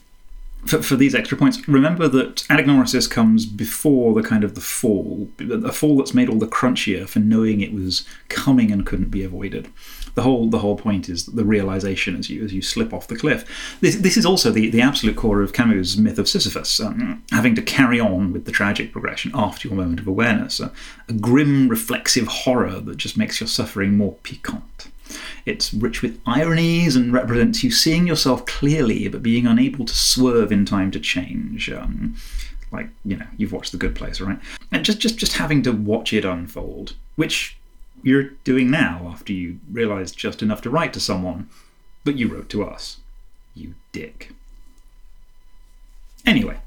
for, 0.66 0.82
for 0.82 0.96
these 0.96 1.14
extra 1.14 1.36
points, 1.36 1.66
remember 1.68 2.08
that 2.08 2.36
anagnorisis 2.48 3.10
comes 3.10 3.46
before 3.46 4.14
the 4.14 4.26
kind 4.26 4.44
of 4.44 4.54
the 4.54 4.60
fall, 4.60 5.28
a 5.40 5.72
fall 5.72 5.96
that's 5.96 6.14
made 6.14 6.28
all 6.28 6.38
the 6.38 6.46
crunchier 6.46 7.08
for 7.08 7.20
knowing 7.20 7.60
it 7.60 7.72
was 7.72 8.06
coming 8.28 8.70
and 8.70 8.86
couldn't 8.86 9.10
be 9.10 9.24
avoided. 9.24 9.68
The 10.14 10.22
whole 10.22 10.48
the 10.48 10.60
whole 10.60 10.76
point 10.76 11.10
is 11.10 11.26
the 11.26 11.44
realization 11.44 12.16
as 12.16 12.30
you 12.30 12.42
as 12.42 12.54
you 12.54 12.62
slip 12.62 12.94
off 12.94 13.06
the 13.06 13.16
cliff. 13.16 13.44
This 13.82 13.96
this 13.96 14.16
is 14.16 14.24
also 14.24 14.50
the, 14.50 14.70
the 14.70 14.80
absolute 14.80 15.14
core 15.14 15.42
of 15.42 15.52
Camus' 15.52 15.98
myth 15.98 16.18
of 16.18 16.26
Sisyphus, 16.26 16.80
um, 16.80 17.22
having 17.30 17.54
to 17.54 17.60
carry 17.60 18.00
on 18.00 18.32
with 18.32 18.46
the 18.46 18.52
tragic 18.52 18.92
progression 18.92 19.30
after 19.34 19.68
your 19.68 19.76
moment 19.76 20.00
of 20.00 20.06
awareness, 20.06 20.58
a, 20.58 20.72
a 21.06 21.12
grim 21.12 21.68
reflexive 21.68 22.28
horror 22.28 22.80
that 22.80 22.96
just 22.96 23.18
makes 23.18 23.40
your 23.40 23.48
suffering 23.48 23.94
more 23.94 24.14
piquant. 24.22 24.88
It's 25.44 25.72
rich 25.72 26.02
with 26.02 26.20
ironies 26.26 26.96
and 26.96 27.12
represents 27.12 27.62
you 27.62 27.70
seeing 27.70 28.06
yourself 28.06 28.46
clearly 28.46 29.08
but 29.08 29.22
being 29.22 29.46
unable 29.46 29.84
to 29.84 29.94
swerve 29.94 30.52
in 30.52 30.64
time 30.64 30.90
to 30.92 31.00
change. 31.00 31.70
Um, 31.70 32.16
like, 32.72 32.88
you 33.04 33.16
know, 33.16 33.26
you've 33.36 33.52
watched 33.52 33.72
The 33.72 33.78
Good 33.78 33.94
Place, 33.94 34.20
right? 34.20 34.38
And 34.72 34.84
just, 34.84 34.98
just, 34.98 35.18
just 35.18 35.34
having 35.34 35.62
to 35.62 35.72
watch 35.72 36.12
it 36.12 36.24
unfold, 36.24 36.94
which 37.14 37.56
you're 38.02 38.30
doing 38.44 38.70
now 38.70 39.08
after 39.12 39.32
you 39.32 39.58
realised 39.70 40.16
just 40.18 40.42
enough 40.42 40.62
to 40.62 40.70
write 40.70 40.92
to 40.94 41.00
someone, 41.00 41.48
but 42.04 42.16
you 42.16 42.28
wrote 42.28 42.48
to 42.50 42.64
us. 42.64 42.98
You 43.54 43.74
dick. 43.92 44.32
Anyway, 46.26 46.58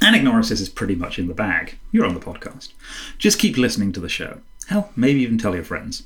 Anagnorisis 0.00 0.60
is 0.60 0.68
pretty 0.68 0.94
much 0.94 1.18
in 1.18 1.28
the 1.28 1.34
bag. 1.34 1.78
You're 1.92 2.06
on 2.06 2.14
the 2.14 2.20
podcast. 2.20 2.72
Just 3.18 3.38
keep 3.38 3.56
listening 3.56 3.92
to 3.92 4.00
the 4.00 4.08
show. 4.08 4.40
Hell, 4.68 4.90
maybe 4.96 5.20
even 5.20 5.38
tell 5.38 5.54
your 5.54 5.64
friends. 5.64 6.04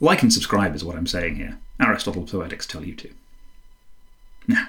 Like 0.00 0.22
and 0.22 0.32
subscribe 0.32 0.74
is 0.74 0.84
what 0.84 0.96
I'm 0.96 1.06
saying 1.06 1.36
here. 1.36 1.58
Aristotle 1.80 2.24
Poetics 2.24 2.66
tell 2.66 2.84
you 2.84 2.94
to. 2.94 3.10
Now, 4.46 4.68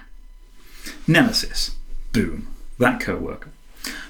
Nemesis. 1.08 1.76
Boom. 2.14 2.48
That 2.80 3.00
co 3.00 3.18
worker. 3.18 3.52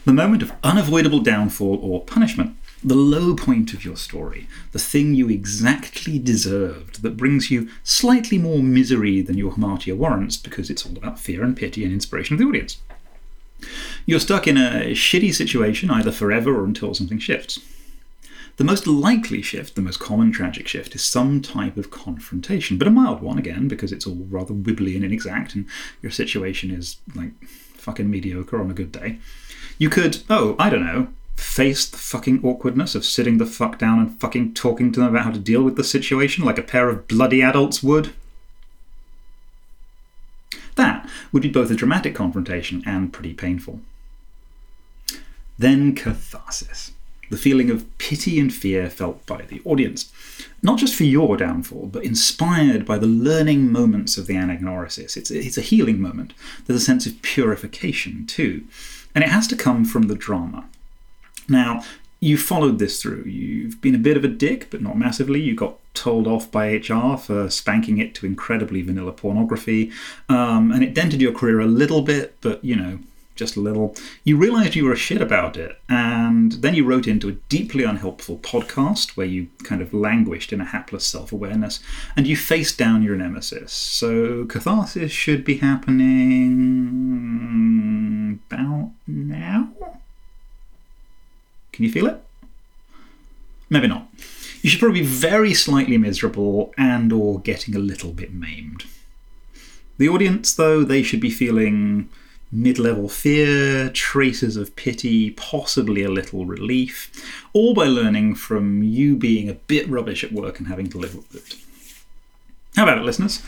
The 0.06 0.14
moment 0.14 0.42
of 0.42 0.54
unavoidable 0.64 1.20
downfall 1.20 1.80
or 1.82 2.04
punishment. 2.04 2.56
The 2.84 2.96
low 2.96 3.36
point 3.36 3.74
of 3.74 3.84
your 3.84 3.98
story. 3.98 4.48
The 4.72 4.80
thing 4.80 5.16
you 5.16 5.30
exactly 5.30 6.20
deserved 6.20 7.02
that 7.02 7.18
brings 7.18 7.50
you 7.50 7.70
slightly 7.84 8.38
more 8.38 8.60
misery 8.60 9.22
than 9.22 9.38
your 9.38 9.54
hamartia 9.54 9.98
warrants 9.98 10.38
because 10.38 10.70
it's 10.70 10.86
all 10.86 10.96
about 10.96 11.20
fear 11.20 11.44
and 11.44 11.58
pity 11.58 11.84
and 11.84 11.92
inspiration 11.92 12.36
of 12.36 12.40
the 12.40 12.46
audience. 12.46 12.78
You're 14.06 14.20
stuck 14.20 14.48
in 14.48 14.58
a 14.58 14.92
shitty 14.92 15.34
situation 15.34 15.90
either 15.90 16.12
forever 16.12 16.56
or 16.56 16.66
until 16.66 16.94
something 16.94 17.20
shifts. 17.20 17.60
The 18.58 18.64
most 18.64 18.88
likely 18.88 19.44
shift, 19.44 19.76
the 19.76 19.84
most 19.84 20.00
common 20.00 20.32
tragic 20.32 20.68
shift, 20.68 20.96
is 20.96 21.04
some 21.04 21.42
type 21.44 21.78
of 21.78 21.92
confrontation, 21.92 22.80
but 22.80 22.88
a 22.88 22.92
mild 22.92 23.22
one 23.22 23.38
again, 23.38 23.68
because 23.68 23.92
it's 23.92 24.08
all 24.08 24.26
rather 24.30 24.54
wibbly 24.54 24.96
and 24.96 25.06
inexact, 25.06 25.54
and 25.54 25.68
your 26.02 26.12
situation 26.12 26.72
is 26.72 26.98
like 27.16 27.32
fucking 27.46 28.10
mediocre 28.10 28.60
on 28.60 28.72
a 28.72 28.74
good 28.74 28.92
day. 28.92 29.20
You 29.78 29.92
could, 29.92 30.24
oh, 30.28 30.56
I 30.58 30.72
don't 30.72 30.84
know, 30.84 31.10
face 31.36 31.88
the 31.88 31.98
fucking 31.98 32.44
awkwardness 32.44 32.96
of 32.96 33.06
sitting 33.06 33.38
the 33.38 33.46
fuck 33.46 33.78
down 33.78 34.00
and 34.00 34.20
fucking 34.20 34.56
talking 34.56 34.92
to 34.92 35.00
them 35.02 35.10
about 35.10 35.24
how 35.24 35.32
to 35.32 35.40
deal 35.40 35.62
with 35.62 35.76
the 35.76 35.84
situation 35.84 36.44
like 36.44 36.58
a 36.58 36.64
pair 36.64 36.90
of 36.90 37.08
bloody 37.08 37.44
adults 37.44 37.84
would. 37.84 38.16
That 40.74 41.08
would 41.32 41.44
be 41.44 41.50
both 41.50 41.70
a 41.70 41.76
dramatic 41.76 42.16
confrontation 42.16 42.82
and 42.88 43.14
pretty 43.14 43.36
painful. 43.36 43.82
Then 45.60 45.94
catharsis 45.94 46.94
the 47.30 47.38
feeling 47.38 47.70
of 47.70 47.86
pity 47.98 48.40
and 48.40 48.54
fear 48.54 48.90
felt 48.90 49.26
by 49.26 49.44
the 49.44 49.62
audience. 49.66 50.12
Not 50.62 50.80
just 50.80 50.96
for 50.96 51.04
your 51.04 51.38
downfall, 51.38 51.88
but 51.88 52.04
inspired 52.04 52.86
by 52.86 52.98
the 52.98 53.08
learning 53.08 53.72
moments 53.72 54.18
of 54.18 54.28
the 54.28 54.36
anagnorisis. 54.36 55.18
It's, 55.18 55.32
it's 55.32 55.58
a 55.58 55.62
healing 55.62 56.02
moment. 56.02 56.34
There's 56.66 56.82
a 56.82 56.86
sense 56.86 57.06
of 57.06 57.22
purification, 57.22 58.26
too. 58.26 58.66
And 59.14 59.24
it 59.24 59.30
has 59.30 59.48
to 59.48 59.56
come 59.56 59.86
from 59.86 60.04
the 60.04 60.16
drama. 60.16 60.66
Now, 61.50 61.84
you 62.20 62.38
followed 62.38 62.80
this 62.80 63.02
through. 63.02 63.24
You've 63.24 63.80
been 63.82 63.96
a 63.96 64.00
bit 64.00 64.18
of 64.18 64.24
a 64.24 64.28
dick, 64.28 64.70
but 64.70 64.82
not 64.82 64.98
massively. 64.98 65.40
You 65.40 65.56
got 65.56 65.78
told 65.94 66.28
off 66.28 66.50
by 66.52 66.76
HR 66.76 67.18
for 67.18 67.50
spanking 67.50 68.00
it 68.00 68.16
to 68.16 68.26
incredibly 68.26 68.82
vanilla 68.82 69.12
pornography. 69.12 69.92
Um, 70.30 70.72
and 70.72 70.84
it 70.84 70.94
dented 70.94 71.22
your 71.22 71.34
career 71.34 71.60
a 71.60 71.68
little 71.68 72.02
bit, 72.02 72.36
but, 72.42 72.64
you 72.64 72.76
know, 72.76 73.00
just 73.38 73.56
a 73.56 73.62
little. 73.62 73.96
You 74.24 74.38
realised 74.38 74.76
you 74.76 74.86
were 74.86 74.94
a 74.94 74.98
shit 74.98 75.22
about 75.22 75.56
it, 75.56 75.80
and 75.88 76.52
then 76.54 76.74
you 76.74 76.84
wrote 76.84 77.08
into 77.08 77.30
a 77.30 77.38
deeply 77.50 77.84
unhelpful 77.84 78.40
podcast 78.40 79.16
where 79.16 79.28
you 79.28 79.48
kind 79.64 79.82
of 79.82 79.94
languished 79.94 80.52
in 80.52 80.60
a 80.62 80.66
hapless 80.66 81.06
self 81.06 81.32
awareness, 81.32 81.80
and 82.16 82.28
you 82.28 82.36
faced 82.36 82.78
down 82.78 83.04
your 83.04 83.16
nemesis. 83.16 83.72
So 83.72 84.46
catharsis 84.46 85.12
should 85.12 85.46
be 85.46 85.58
happening 85.58 86.88
about 88.50 88.92
now? 89.06 89.70
Can 91.72 91.86
you 91.86 91.92
feel 91.92 92.08
it? 92.08 92.24
Maybe 93.70 93.88
not. 93.88 94.08
You 94.62 94.70
should 94.70 94.80
probably 94.80 95.02
be 95.02 95.06
very 95.06 95.54
slightly 95.54 95.98
miserable 95.98 96.74
and 96.78 97.14
or 97.14 97.40
getting 97.40 97.76
a 97.76 97.80
little 97.80 98.12
bit 98.12 98.34
maimed. 98.34 98.86
The 99.98 100.10
audience, 100.10 100.54
though, 100.54 100.84
they 100.84 101.04
should 101.04 101.20
be 101.22 101.30
feeling 101.30 102.10
mid 102.52 102.80
level 102.80 103.10
fear, 103.10 103.90
traces 103.90 104.56
of 104.56 104.76
pity, 104.76 105.32
possibly 105.32 106.04
a 106.04 106.10
little 106.10 106.46
relief, 106.46 107.12
all 107.54 107.74
by 107.74 107.86
learning 107.86 108.36
from 108.36 108.84
you 108.84 109.16
being 109.16 109.50
a 109.50 109.54
bit 109.54 109.88
rubbish 109.90 110.24
at 110.24 110.32
work 110.32 110.60
and 110.60 110.68
having 110.68 110.90
to 110.90 110.98
live 110.98 111.16
with 111.16 111.36
it. 111.36 111.56
How 112.76 112.84
about 112.84 113.00
it, 113.00 113.04
listeners? 113.04 113.42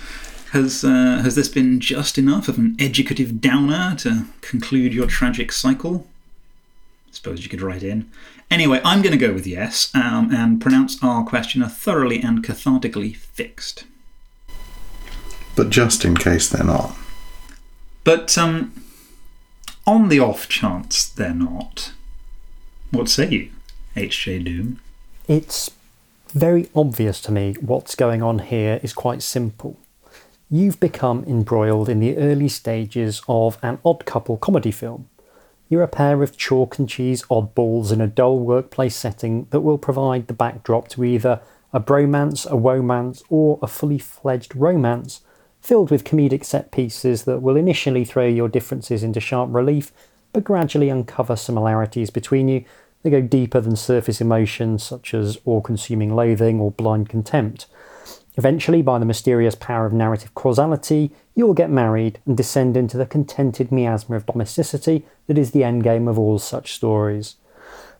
Has, 0.52 0.84
uh, 0.84 1.22
has 1.24 1.36
this 1.36 1.48
been 1.48 1.80
just 1.80 2.18
enough 2.18 2.48
of 2.48 2.58
an 2.58 2.76
educative 2.80 3.40
downer 3.40 3.96
to 4.00 4.26
conclude 4.42 4.94
your 4.94 5.06
tragic 5.06 5.52
cycle? 5.52 6.08
I 7.08 7.12
Suppose 7.12 7.44
you 7.44 7.50
could 7.50 7.62
write 7.62 7.84
in. 7.84 8.10
Anyway, 8.50 8.82
I'm 8.84 9.04
going 9.04 9.18
to 9.18 9.26
go 9.26 9.32
with 9.32 9.46
yes 9.46 9.94
um, 9.94 10.34
and 10.34 10.60
pronounce 10.60 11.02
our 11.04 11.24
questioner 11.24 11.68
thoroughly 11.68 12.20
and 12.22 12.44
cathartically 12.44 13.16
fixed. 13.16 13.86
But 15.56 15.70
just 15.70 16.04
in 16.04 16.18
case 16.18 16.50
they're 16.50 16.66
not. 16.66 16.96
But 18.04 18.36
um, 18.38 18.74
on 19.90 20.08
the 20.08 20.20
off 20.20 20.48
chance 20.48 21.10
they're 21.10 21.34
not, 21.34 21.94
what 22.92 23.10
say 23.10 23.28
you, 23.28 23.50
H.J. 23.96 24.38
Doom? 24.44 24.80
It's 25.28 25.72
very 26.28 26.70
obvious 26.76 27.20
to 27.22 27.32
me 27.32 27.56
what's 27.60 27.96
going 27.96 28.22
on 28.22 28.38
here 28.38 28.80
is 28.84 28.94
quite 28.94 29.24
simple. 29.24 29.80
You've 30.48 30.80
become 30.80 31.24
embroiled 31.24 31.90
in 31.90 32.00
the 32.00 32.18
early 32.18 32.50
stages 32.50 33.24
of 33.28 33.58
an 33.64 33.80
odd 33.84 34.06
couple 34.06 34.38
comedy 34.38 34.70
film. 34.70 35.10
You're 35.70 35.82
a 35.82 35.88
pair 35.88 36.22
of 36.22 36.38
chalk 36.38 36.78
and 36.78 36.88
cheese 36.88 37.24
oddballs 37.24 37.92
in 37.92 38.00
a 38.00 38.06
dull 38.06 38.38
workplace 38.38 38.96
setting 38.96 39.48
that 39.50 39.62
will 39.62 39.80
provide 39.80 40.28
the 40.28 40.34
backdrop 40.34 40.88
to 40.90 41.04
either 41.04 41.42
a 41.74 41.80
bromance, 41.80 42.46
a 42.46 42.56
womance, 42.56 43.24
or 43.28 43.58
a 43.64 43.68
fully 43.68 43.98
fledged 43.98 44.56
romance 44.56 45.22
filled 45.62 45.92
with 45.92 46.04
comedic 46.04 46.46
set 46.46 46.72
pieces 46.72 47.24
that 47.24 47.42
will 47.42 47.56
initially 47.56 48.06
throw 48.06 48.26
your 48.26 48.48
differences 48.48 49.04
into 49.04 49.20
sharp 49.20 49.50
relief, 49.52 49.92
but 50.34 50.44
gradually 50.44 50.90
uncover 50.90 51.36
similarities 51.36 52.10
between 52.10 52.48
you 52.48 52.64
that 53.04 53.10
go 53.10 53.22
deeper 53.22 53.62
than 53.62 53.76
surface 53.76 54.22
emotions 54.22 54.84
such 54.84 55.14
as 55.14 55.38
all 55.46 55.62
consuming 55.62 56.16
loathing 56.16 56.60
or 56.60 56.72
blind 56.72 57.10
contempt. 57.10 57.66
Eventually, 58.38 58.82
by 58.82 59.00
the 59.00 59.06
mysterious 59.06 59.56
power 59.56 59.86
of 59.86 59.94
narrative 59.94 60.34
causality, 60.34 61.12
you 61.36 61.46
will 61.46 61.54
get 61.54 61.70
married 61.70 62.20
and 62.26 62.38
descend 62.38 62.78
into 62.78 62.98
the 62.98 63.06
contented 63.06 63.72
miasma 63.72 64.16
of 64.16 64.26
domesticity 64.26 65.06
that 65.28 65.38
is 65.38 65.52
the 65.52 65.62
endgame 65.62 66.10
of 66.10 66.18
all 66.18 66.40
such 66.40 66.74
stories. 66.74 67.36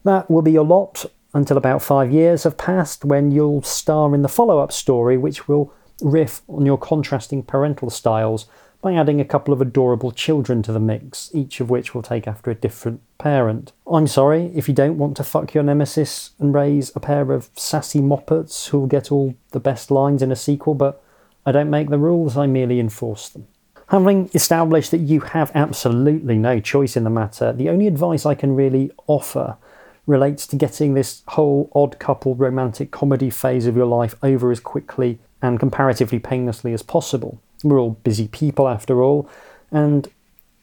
That 0.04 0.32
will 0.32 0.42
be 0.42 0.54
your 0.54 0.66
lot 0.66 1.06
until 1.34 1.58
about 1.58 1.82
five 1.82 2.12
years 2.12 2.44
have 2.44 2.58
passed 2.58 3.06
when 3.06 3.32
you'll 3.32 3.62
star 3.64 4.16
in 4.16 4.22
the 4.22 4.30
follow 4.30 4.60
up 4.60 4.72
story, 4.72 5.18
which 5.18 5.48
will 5.48 5.74
riff 6.02 6.42
on 6.48 6.66
your 6.66 6.78
contrasting 6.78 7.44
parental 7.44 7.90
styles 7.90 8.48
by 8.82 8.94
adding 8.94 9.20
a 9.20 9.26
couple 9.26 9.54
of 9.54 9.60
adorable 9.60 10.12
children 10.12 10.64
to 10.64 10.72
the 10.72 10.80
mix, 10.80 11.30
each 11.34 11.60
of 11.60 11.70
which 11.70 11.94
will 11.94 12.02
take 12.02 12.28
after 12.28 12.50
a 12.50 12.56
different 12.56 13.02
parent. 13.18 13.74
I'm 13.92 14.08
sorry 14.08 14.52
if 14.56 14.70
you 14.70 14.74
don't 14.74 14.98
want 14.98 15.18
to 15.18 15.24
fuck 15.24 15.54
your 15.54 15.64
nemesis 15.64 16.32
and 16.40 16.54
raise 16.54 16.96
a 16.96 17.00
pair 17.00 17.32
of 17.34 17.50
sassy 17.56 18.00
moppets 18.00 18.70
who'll 18.70 18.88
get 18.88 19.12
all 19.12 19.36
the 19.52 19.60
best 19.60 19.92
lines 19.92 20.22
in 20.22 20.32
a 20.32 20.36
sequel, 20.36 20.76
but 20.76 21.04
I 21.46 21.52
don't 21.52 21.70
make 21.70 21.90
the 21.90 21.98
rules, 21.98 22.38
I 22.38 22.48
merely 22.48 22.80
enforce 22.80 23.28
them. 23.30 23.48
Having 23.88 24.30
established 24.34 24.92
that 24.92 25.00
you 25.00 25.22
have 25.22 25.52
absolutely 25.56 26.38
no 26.38 26.60
choice 26.60 26.96
in 26.96 27.04
the 27.04 27.10
matter, 27.10 27.52
the 27.52 27.70
only 27.70 27.88
advice 27.88 28.26
I 28.26 28.36
can 28.36 28.56
really 28.56 28.92
offer 29.08 29.58
relates 30.06 30.48
to 30.48 30.56
getting 30.56 30.94
this 30.94 31.24
whole 31.30 31.72
odd 31.76 32.00
couple 32.00 32.36
romantic 32.36 32.92
comedy 32.92 33.30
phase 33.30 33.66
of 33.66 33.76
your 33.76 33.86
life 33.86 34.16
over 34.24 34.52
as 34.52 34.60
quickly 34.60 35.20
and 35.42 35.60
comparatively 35.60 36.20
painlessly 36.20 36.74
as 36.74 36.84
possible. 36.84 37.40
We're 37.64 37.80
all 37.80 37.98
busy 38.04 38.28
people 38.28 38.68
after 38.68 39.02
all, 39.02 39.30
and 39.72 40.08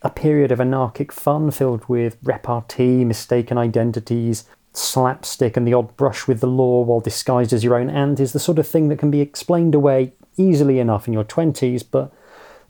a 0.02 0.10
period 0.10 0.52
of 0.52 0.60
anarchic 0.60 1.12
fun 1.12 1.50
filled 1.50 1.88
with 1.88 2.16
repartee, 2.22 3.04
mistaken 3.04 3.58
identities, 3.58 4.44
slapstick, 4.72 5.56
and 5.56 5.66
the 5.66 5.74
odd 5.74 5.96
brush 5.96 6.26
with 6.26 6.40
the 6.40 6.46
law 6.46 6.82
while 6.82 7.00
disguised 7.00 7.52
as 7.52 7.64
your 7.64 7.76
own 7.76 7.90
aunt 7.90 8.20
is 8.20 8.32
the 8.32 8.38
sort 8.38 8.58
of 8.58 8.68
thing 8.68 8.88
that 8.88 8.98
can 8.98 9.10
be 9.10 9.20
explained 9.20 9.74
away 9.74 10.12
easily 10.36 10.78
enough 10.78 11.06
in 11.06 11.14
your 11.14 11.24
20s, 11.24 11.82
but 11.90 12.12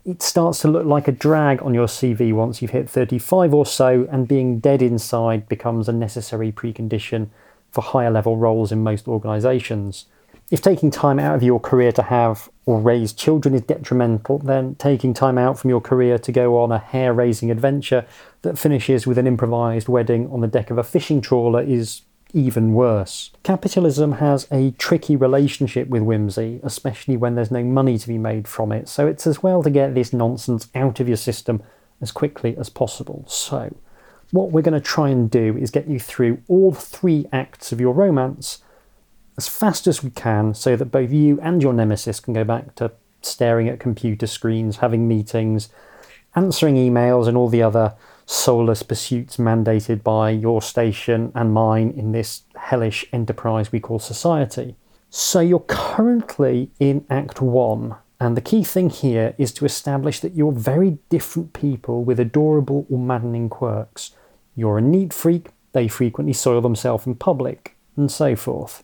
it 0.05 0.21
starts 0.21 0.61
to 0.61 0.69
look 0.69 0.85
like 0.85 1.07
a 1.09 1.11
drag 1.11 1.61
on 1.61 1.73
your 1.73 1.87
CV 1.87 2.33
once 2.33 2.61
you've 2.61 2.71
hit 2.71 2.89
35 2.89 3.53
or 3.53 3.65
so, 3.65 4.07
and 4.09 4.27
being 4.27 4.59
dead 4.59 4.81
inside 4.81 5.49
becomes 5.49 5.89
a 5.89 5.93
necessary 5.93 6.51
precondition 6.51 7.27
for 7.71 7.81
higher 7.81 8.09
level 8.09 8.37
roles 8.37 8.71
in 8.71 8.81
most 8.83 9.07
organisations. 9.07 10.05
If 10.49 10.61
taking 10.61 10.91
time 10.91 11.19
out 11.19 11.35
of 11.35 11.43
your 11.43 11.59
career 11.59 11.91
to 11.91 12.03
have 12.03 12.49
or 12.65 12.79
raise 12.79 13.11
children 13.11 13.53
is 13.53 13.63
detrimental, 13.63 14.37
then 14.37 14.75
taking 14.75 15.13
time 15.13 15.37
out 15.37 15.59
from 15.59 15.69
your 15.69 15.81
career 15.81 16.17
to 16.19 16.31
go 16.31 16.57
on 16.59 16.71
a 16.71 16.79
hair 16.79 17.13
raising 17.13 17.51
adventure 17.51 18.05
that 18.43 18.57
finishes 18.57 19.05
with 19.05 19.17
an 19.17 19.27
improvised 19.27 19.89
wedding 19.89 20.31
on 20.31 20.39
the 20.39 20.47
deck 20.47 20.69
of 20.69 20.77
a 20.77 20.85
fishing 20.85 21.19
trawler 21.19 21.61
is 21.61 22.03
even 22.33 22.73
worse. 22.73 23.31
Capitalism 23.43 24.13
has 24.13 24.47
a 24.49 24.71
tricky 24.71 25.17
relationship 25.17 25.89
with 25.89 26.01
whimsy, 26.03 26.61
especially 26.63 27.17
when 27.17 27.35
there's 27.35 27.51
no 27.51 27.63
money 27.63 27.97
to 27.97 28.07
be 28.07 28.17
made 28.17 28.47
from 28.47 28.71
it, 28.71 28.87
so 28.87 29.05
it's 29.05 29.27
as 29.27 29.43
well 29.43 29.61
to 29.63 29.69
get 29.69 29.95
this 29.95 30.13
nonsense 30.13 30.69
out 30.73 31.01
of 31.01 31.09
your 31.09 31.17
system 31.17 31.61
as 31.99 32.11
quickly 32.11 32.55
as 32.57 32.69
possible. 32.69 33.25
So, 33.27 33.75
what 34.31 34.51
we're 34.51 34.61
going 34.61 34.73
to 34.73 34.79
try 34.79 35.09
and 35.09 35.29
do 35.29 35.57
is 35.57 35.71
get 35.71 35.87
you 35.87 35.99
through 35.99 36.41
all 36.47 36.73
three 36.73 37.27
acts 37.33 37.73
of 37.73 37.81
your 37.81 37.93
romance 37.93 38.59
as 39.37 39.47
fast 39.47 39.85
as 39.85 40.03
we 40.03 40.09
can 40.09 40.53
so 40.53 40.75
that 40.75 40.85
both 40.85 41.11
you 41.11 41.39
and 41.41 41.61
your 41.61 41.73
nemesis 41.73 42.19
can 42.19 42.33
go 42.33 42.43
back 42.43 42.73
to 42.75 42.91
staring 43.21 43.69
at 43.69 43.79
computer 43.79 44.25
screens, 44.25 44.77
having 44.77 45.07
meetings, 45.07 45.69
answering 46.35 46.75
emails, 46.75 47.27
and 47.27 47.37
all 47.37 47.49
the 47.49 47.61
other 47.61 47.93
soulless 48.25 48.83
pursuits 48.83 49.37
mandated 49.37 50.03
by 50.03 50.31
your 50.31 50.61
station 50.61 51.31
and 51.35 51.53
mine 51.53 51.93
in 51.95 52.11
this 52.11 52.43
hellish 52.55 53.05
enterprise 53.13 53.71
we 53.71 53.79
call 53.79 53.99
society. 53.99 54.75
So 55.09 55.39
you're 55.39 55.59
currently 55.61 56.69
in 56.79 57.05
Act 57.09 57.39
1, 57.39 57.95
and 58.19 58.35
the 58.35 58.41
key 58.41 58.63
thing 58.63 58.89
here 58.89 59.35
is 59.37 59.53
to 59.53 59.65
establish 59.65 60.19
that 60.19 60.35
you're 60.35 60.51
very 60.51 60.97
different 61.09 61.53
people 61.53 62.03
with 62.03 62.19
adorable 62.19 62.85
or 62.89 62.97
maddening 62.97 63.49
quirks. 63.49 64.11
You're 64.55 64.79
a 64.79 64.81
neat 64.81 65.13
freak, 65.13 65.49
they 65.71 65.87
frequently 65.87 66.33
soil 66.33 66.59
themselves 66.59 67.05
in 67.05 67.15
public, 67.15 67.77
and 67.95 68.11
so 68.11 68.35
forth 68.35 68.83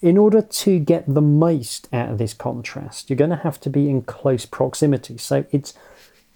in 0.00 0.16
order 0.16 0.40
to 0.40 0.78
get 0.78 1.04
the 1.12 1.20
most 1.20 1.88
out 1.92 2.10
of 2.10 2.18
this 2.18 2.34
contrast, 2.34 3.10
you're 3.10 3.16
going 3.16 3.30
to 3.30 3.36
have 3.36 3.60
to 3.60 3.70
be 3.70 3.88
in 3.88 4.02
close 4.02 4.46
proximity. 4.46 5.18
So 5.18 5.44
it's 5.50 5.74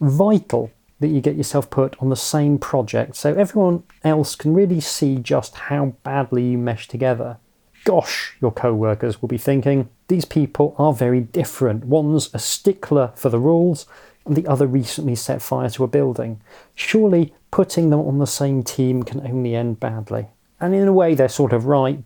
vital 0.01 0.73
that 1.01 1.09
you 1.09 1.21
get 1.21 1.37
yourself 1.37 1.71
put 1.71 2.01
on 2.01 2.09
the 2.11 2.17
same 2.17 2.59
project 2.59 3.17
so 3.17 3.35
everyone 3.35 3.83
else 4.05 4.35
can 4.35 4.55
really 4.55 4.81
see 4.81 5.17
just 5.17 5.55
how 5.55 5.95
badly 6.03 6.51
you 6.51 6.59
mesh 6.59 6.89
together. 6.89 7.39
Gosh, 7.85 8.37
your 8.41 8.53
co 8.53 8.73
workers 8.73 9.21
will 9.21 9.29
be 9.29 9.39
thinking, 9.39 9.89
these 10.09 10.25
people 10.25 10.75
are 10.79 10.93
very 10.93 11.21
different. 11.21 11.85
One's 11.85 12.33
a 12.33 12.39
stickler 12.39 13.13
for 13.17 13.29
the 13.29 13.41
rules, 13.41 13.87
and 14.25 14.37
the 14.37 14.47
other 14.47 14.69
recently 14.69 15.17
set 15.17 15.43
fire 15.43 15.69
to 15.71 15.85
a 15.85 15.89
building. 15.89 16.41
Surely 16.77 17.35
putting 17.51 17.91
them 17.91 18.01
on 18.01 18.19
the 18.19 18.27
same 18.27 18.63
team 18.63 19.03
can 19.03 19.21
only 19.27 19.57
end 19.57 19.81
badly. 19.81 20.29
And 20.61 20.75
in 20.75 20.87
a 20.87 20.93
way, 20.93 21.15
they're 21.15 21.29
sort 21.29 21.53
of 21.53 21.67
right, 21.67 22.01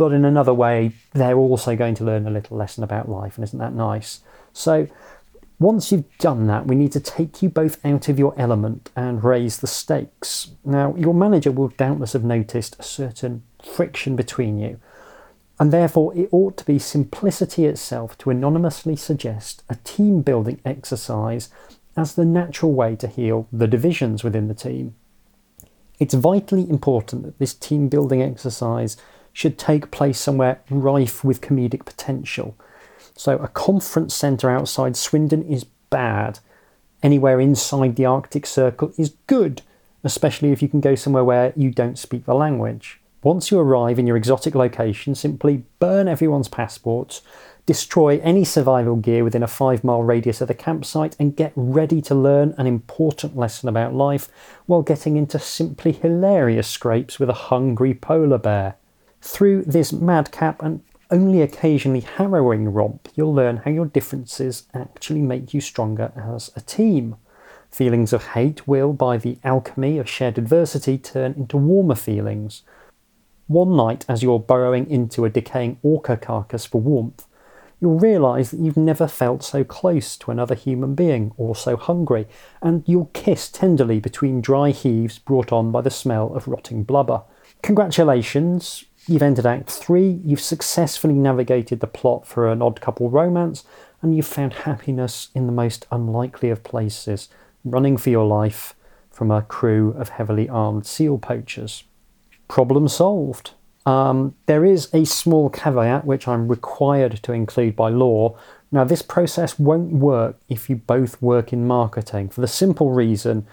but 0.00 0.12
in 0.12 0.24
another 0.24 0.54
way, 0.54 0.92
they're 1.12 1.36
also 1.36 1.76
going 1.76 1.94
to 1.94 2.04
learn 2.04 2.26
a 2.26 2.30
little 2.30 2.56
lesson 2.56 2.82
about 2.82 3.10
life, 3.10 3.36
and 3.36 3.44
isn't 3.44 3.58
that 3.58 3.74
nice? 3.74 4.20
So, 4.54 4.88
once 5.58 5.92
you've 5.92 6.16
done 6.16 6.46
that, 6.46 6.66
we 6.66 6.74
need 6.74 6.92
to 6.92 7.00
take 7.00 7.42
you 7.42 7.50
both 7.50 7.84
out 7.84 8.08
of 8.08 8.18
your 8.18 8.32
element 8.38 8.88
and 8.96 9.22
raise 9.22 9.58
the 9.58 9.66
stakes. 9.66 10.52
Now, 10.64 10.94
your 10.96 11.12
manager 11.12 11.52
will 11.52 11.68
doubtless 11.68 12.14
have 12.14 12.24
noticed 12.24 12.76
a 12.78 12.82
certain 12.82 13.42
friction 13.62 14.16
between 14.16 14.58
you, 14.58 14.80
and 15.58 15.70
therefore 15.70 16.16
it 16.16 16.30
ought 16.32 16.56
to 16.56 16.64
be 16.64 16.78
simplicity 16.78 17.66
itself 17.66 18.16
to 18.18 18.30
anonymously 18.30 18.96
suggest 18.96 19.62
a 19.68 19.74
team 19.84 20.22
building 20.22 20.62
exercise 20.64 21.50
as 21.94 22.14
the 22.14 22.24
natural 22.24 22.72
way 22.72 22.96
to 22.96 23.06
heal 23.06 23.48
the 23.52 23.68
divisions 23.68 24.24
within 24.24 24.48
the 24.48 24.54
team. 24.54 24.94
It's 25.98 26.14
vitally 26.14 26.70
important 26.70 27.24
that 27.24 27.38
this 27.38 27.52
team 27.52 27.88
building 27.88 28.22
exercise 28.22 28.96
should 29.40 29.56
take 29.56 29.90
place 29.90 30.20
somewhere 30.20 30.60
rife 30.68 31.24
with 31.24 31.40
comedic 31.40 31.86
potential. 31.86 32.54
So, 33.16 33.38
a 33.38 33.48
conference 33.48 34.14
centre 34.14 34.50
outside 34.50 34.96
Swindon 34.98 35.42
is 35.44 35.64
bad. 35.64 36.40
Anywhere 37.02 37.40
inside 37.40 37.96
the 37.96 38.04
Arctic 38.04 38.44
Circle 38.44 38.92
is 38.98 39.14
good. 39.26 39.62
especially 40.02 40.50
if 40.50 40.62
you 40.62 40.68
can 40.68 40.80
go 40.80 40.94
somewhere 40.94 41.24
where 41.24 41.52
you 41.56 41.70
don't 41.70 41.98
speak 41.98 42.24
the 42.24 42.34
language. 42.34 43.00
Once 43.22 43.50
you 43.50 43.58
arrive 43.58 43.98
in 43.98 44.06
your 44.06 44.16
exotic 44.16 44.54
location, 44.54 45.14
simply 45.14 45.62
burn 45.78 46.08
everyone's 46.08 46.48
passports, 46.48 47.20
destroy 47.66 48.18
any 48.20 48.42
survival 48.42 48.96
gear 48.96 49.22
within 49.22 49.42
a 49.42 49.46
five 49.46 49.84
mile 49.84 50.02
radius 50.02 50.40
of 50.40 50.48
the 50.48 50.54
campsite, 50.54 51.16
and 51.18 51.36
get 51.36 51.52
ready 51.54 52.00
to 52.00 52.14
learn 52.14 52.54
an 52.56 52.66
important 52.66 53.36
lesson 53.36 53.68
about 53.68 53.94
life 53.94 54.28
while 54.64 54.80
getting 54.80 55.18
into 55.18 55.38
simply 55.38 55.92
hilarious 55.92 56.68
scrapes 56.68 57.18
with 57.18 57.28
a 57.28 57.44
hungry 57.50 57.92
polar 57.92 58.38
bear. 58.38 58.76
Through 59.20 59.64
this 59.64 59.92
madcap 59.92 60.62
and 60.62 60.82
only 61.10 61.42
occasionally 61.42 62.00
harrowing 62.00 62.72
romp, 62.72 63.08
you'll 63.14 63.34
learn 63.34 63.58
how 63.58 63.70
your 63.70 63.86
differences 63.86 64.64
actually 64.72 65.20
make 65.20 65.52
you 65.52 65.60
stronger 65.60 66.12
as 66.16 66.50
a 66.56 66.60
team. 66.60 67.16
Feelings 67.70 68.12
of 68.12 68.28
hate 68.28 68.66
will, 68.66 68.92
by 68.92 69.16
the 69.16 69.38
alchemy 69.44 69.98
of 69.98 70.08
shared 70.08 70.38
adversity, 70.38 70.98
turn 70.98 71.34
into 71.34 71.56
warmer 71.56 71.94
feelings. 71.94 72.62
One 73.46 73.76
night, 73.76 74.04
as 74.08 74.22
you're 74.22 74.38
burrowing 74.38 74.88
into 74.88 75.24
a 75.24 75.30
decaying 75.30 75.78
orca 75.82 76.16
carcass 76.16 76.64
for 76.64 76.80
warmth, 76.80 77.26
you'll 77.80 77.98
realise 77.98 78.50
that 78.50 78.60
you've 78.60 78.76
never 78.76 79.08
felt 79.08 79.42
so 79.42 79.64
close 79.64 80.16
to 80.18 80.30
another 80.30 80.54
human 80.54 80.94
being 80.94 81.32
or 81.36 81.56
so 81.56 81.76
hungry, 81.76 82.26
and 82.62 82.84
you'll 82.86 83.10
kiss 83.12 83.50
tenderly 83.50 84.00
between 84.00 84.40
dry 84.40 84.70
heaves 84.70 85.18
brought 85.18 85.52
on 85.52 85.72
by 85.72 85.80
the 85.80 85.90
smell 85.90 86.34
of 86.34 86.46
rotting 86.46 86.84
blubber. 86.84 87.22
Congratulations, 87.62 88.84
you've 89.06 89.22
entered 89.22 89.46
Act 89.46 89.70
3, 89.70 90.20
you've 90.24 90.40
successfully 90.40 91.14
navigated 91.14 91.80
the 91.80 91.86
plot 91.86 92.26
for 92.26 92.48
an 92.50 92.62
odd 92.62 92.80
couple 92.80 93.10
romance, 93.10 93.64
and 94.02 94.14
you've 94.14 94.26
found 94.26 94.52
happiness 94.52 95.28
in 95.34 95.46
the 95.46 95.52
most 95.52 95.86
unlikely 95.90 96.50
of 96.50 96.62
places, 96.62 97.28
running 97.64 97.96
for 97.96 98.10
your 98.10 98.26
life 98.26 98.74
from 99.10 99.30
a 99.30 99.42
crew 99.42 99.94
of 99.98 100.10
heavily 100.10 100.48
armed 100.48 100.86
seal 100.86 101.18
poachers. 101.18 101.84
Problem 102.48 102.88
solved. 102.88 103.52
Um, 103.86 104.34
there 104.46 104.64
is 104.64 104.88
a 104.92 105.04
small 105.04 105.50
caveat 105.50 106.04
which 106.04 106.28
I'm 106.28 106.48
required 106.48 107.22
to 107.22 107.32
include 107.32 107.76
by 107.76 107.88
law. 107.88 108.36
Now, 108.70 108.84
this 108.84 109.02
process 109.02 109.58
won't 109.58 109.92
work 109.92 110.38
if 110.48 110.70
you 110.70 110.76
both 110.76 111.20
work 111.20 111.52
in 111.52 111.66
marketing 111.66 112.28
for 112.28 112.40
the 112.40 112.48
simple 112.48 112.90
reason 112.92 113.46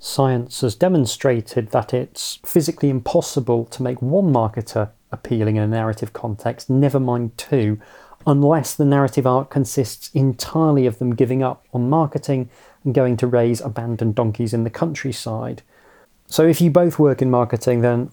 science 0.00 0.62
has 0.62 0.74
demonstrated 0.74 1.70
that 1.70 1.94
it's 1.94 2.40
physically 2.44 2.88
impossible 2.88 3.66
to 3.66 3.82
make 3.82 4.00
one 4.00 4.32
marketer 4.32 4.90
appealing 5.12 5.56
in 5.56 5.62
a 5.62 5.68
narrative 5.68 6.12
context, 6.12 6.70
never 6.70 6.98
mind 6.98 7.36
two, 7.36 7.78
unless 8.26 8.74
the 8.74 8.84
narrative 8.84 9.26
arc 9.26 9.50
consists 9.50 10.10
entirely 10.14 10.86
of 10.86 10.98
them 10.98 11.14
giving 11.14 11.42
up 11.42 11.64
on 11.72 11.90
marketing 11.90 12.48
and 12.82 12.94
going 12.94 13.16
to 13.16 13.26
raise 13.26 13.60
abandoned 13.60 14.14
donkeys 14.14 14.54
in 14.54 14.64
the 14.64 14.70
countryside. 14.70 15.62
So, 16.26 16.46
if 16.46 16.60
you 16.60 16.70
both 16.70 16.98
work 16.98 17.20
in 17.20 17.30
marketing, 17.30 17.82
then 17.82 18.10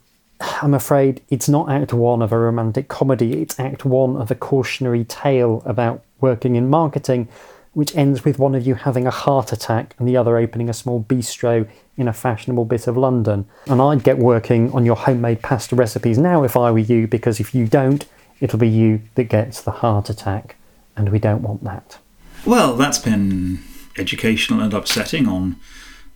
I'm 0.61 0.73
afraid 0.73 1.21
it's 1.29 1.47
not 1.47 1.69
Act 1.69 1.93
One 1.93 2.21
of 2.21 2.31
a 2.31 2.37
romantic 2.37 2.89
comedy, 2.89 3.41
it's 3.41 3.59
Act 3.59 3.85
One 3.85 4.17
of 4.17 4.29
a 4.29 4.35
cautionary 4.35 5.05
tale 5.05 5.61
about 5.65 6.03
working 6.19 6.55
in 6.55 6.69
marketing, 6.69 7.29
which 7.77 7.95
ends 7.95 8.25
with 8.25 8.39
one 8.39 8.55
of 8.55 8.65
you 8.65 8.73
having 8.73 9.05
a 9.05 9.11
heart 9.11 9.53
attack 9.53 9.93
and 9.99 10.07
the 10.07 10.17
other 10.17 10.35
opening 10.39 10.67
a 10.67 10.73
small 10.73 10.99
bistro 11.03 11.69
in 11.95 12.07
a 12.07 12.11
fashionable 12.11 12.65
bit 12.65 12.87
of 12.87 12.97
London. 12.97 13.45
And 13.67 13.79
I'd 13.79 14.03
get 14.03 14.17
working 14.17 14.71
on 14.71 14.83
your 14.83 14.95
homemade 14.95 15.43
pasta 15.43 15.75
recipes 15.75 16.17
now 16.17 16.43
if 16.43 16.57
I 16.57 16.71
were 16.71 16.79
you, 16.79 17.05
because 17.05 17.39
if 17.39 17.53
you 17.53 17.67
don't, 17.67 18.03
it'll 18.39 18.57
be 18.57 18.67
you 18.67 19.03
that 19.13 19.25
gets 19.25 19.61
the 19.61 19.69
heart 19.69 20.09
attack, 20.09 20.55
and 20.95 21.09
we 21.09 21.19
don't 21.19 21.43
want 21.43 21.63
that. 21.65 21.99
Well, 22.47 22.75
that's 22.75 22.97
been 22.97 23.59
educational 23.95 24.59
and 24.59 24.73
upsetting 24.73 25.27
on 25.27 25.57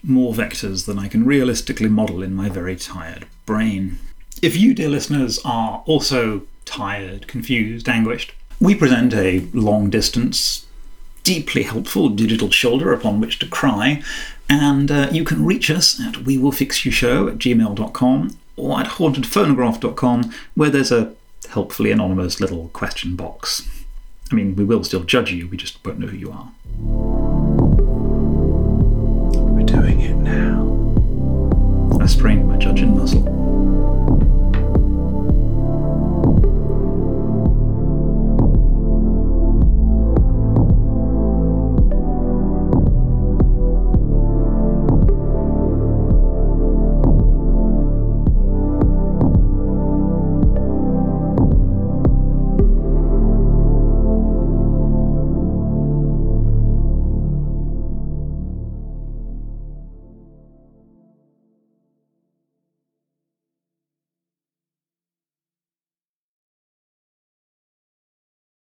more 0.02 0.34
vectors 0.34 0.88
than 0.88 0.98
I 0.98 1.08
can 1.08 1.26
realistically 1.26 1.90
model 1.90 2.24
in 2.24 2.34
my 2.34 2.50
very 2.50 2.76
tired 2.76 3.28
brain. 3.46 4.00
If 4.42 4.58
you, 4.58 4.74
dear 4.74 4.90
listeners, 4.90 5.40
are 5.46 5.84
also 5.86 6.42
tired, 6.66 7.28
confused, 7.28 7.88
anguished, 7.88 8.34
we 8.60 8.74
present 8.74 9.14
a 9.14 9.42
long 9.54 9.92
distance, 9.92 10.66
deeply 11.24 11.64
helpful 11.64 12.10
digital 12.10 12.50
shoulder 12.50 12.94
upon 12.94 13.20
which 13.20 13.40
to 13.40 13.48
cry, 13.48 14.02
and 14.50 14.92
uh, 14.92 15.10
you 15.12 15.24
can 15.24 15.46
reach 15.46 15.70
us 15.70 16.00
at 16.00 16.20
we 16.20 16.38
will 16.38 16.52
fix 16.52 16.86
you 16.86 16.92
show 16.92 17.28
at 17.28 17.38
gmail.com 17.38 18.38
or 18.58 18.80
at 18.80 18.88
hauntedphonograph.com, 18.88 20.34
where 20.56 20.70
there's 20.70 20.92
a 20.92 21.14
helpfully 21.50 21.92
anonymous 21.92 22.40
little 22.40 22.70
question 22.70 23.16
box. 23.16 23.68
I 24.32 24.36
mean, 24.36 24.56
we 24.56 24.64
will 24.64 24.84
still 24.84 25.04
judge 25.04 25.32
you, 25.32 25.48
we 25.48 25.58
just 25.58 25.84
won't 25.86 26.00
know 26.00 26.08
who 26.08 26.18
you 26.18 26.32
are. 26.32 26.52
We're 29.52 29.66
doing 29.66 30.02
it 30.02 30.16
now. 30.16 30.70
I 32.02 32.06
sprained 32.06 32.48
my 32.48 32.58
judging 32.58 32.98
muscle. 32.98 33.51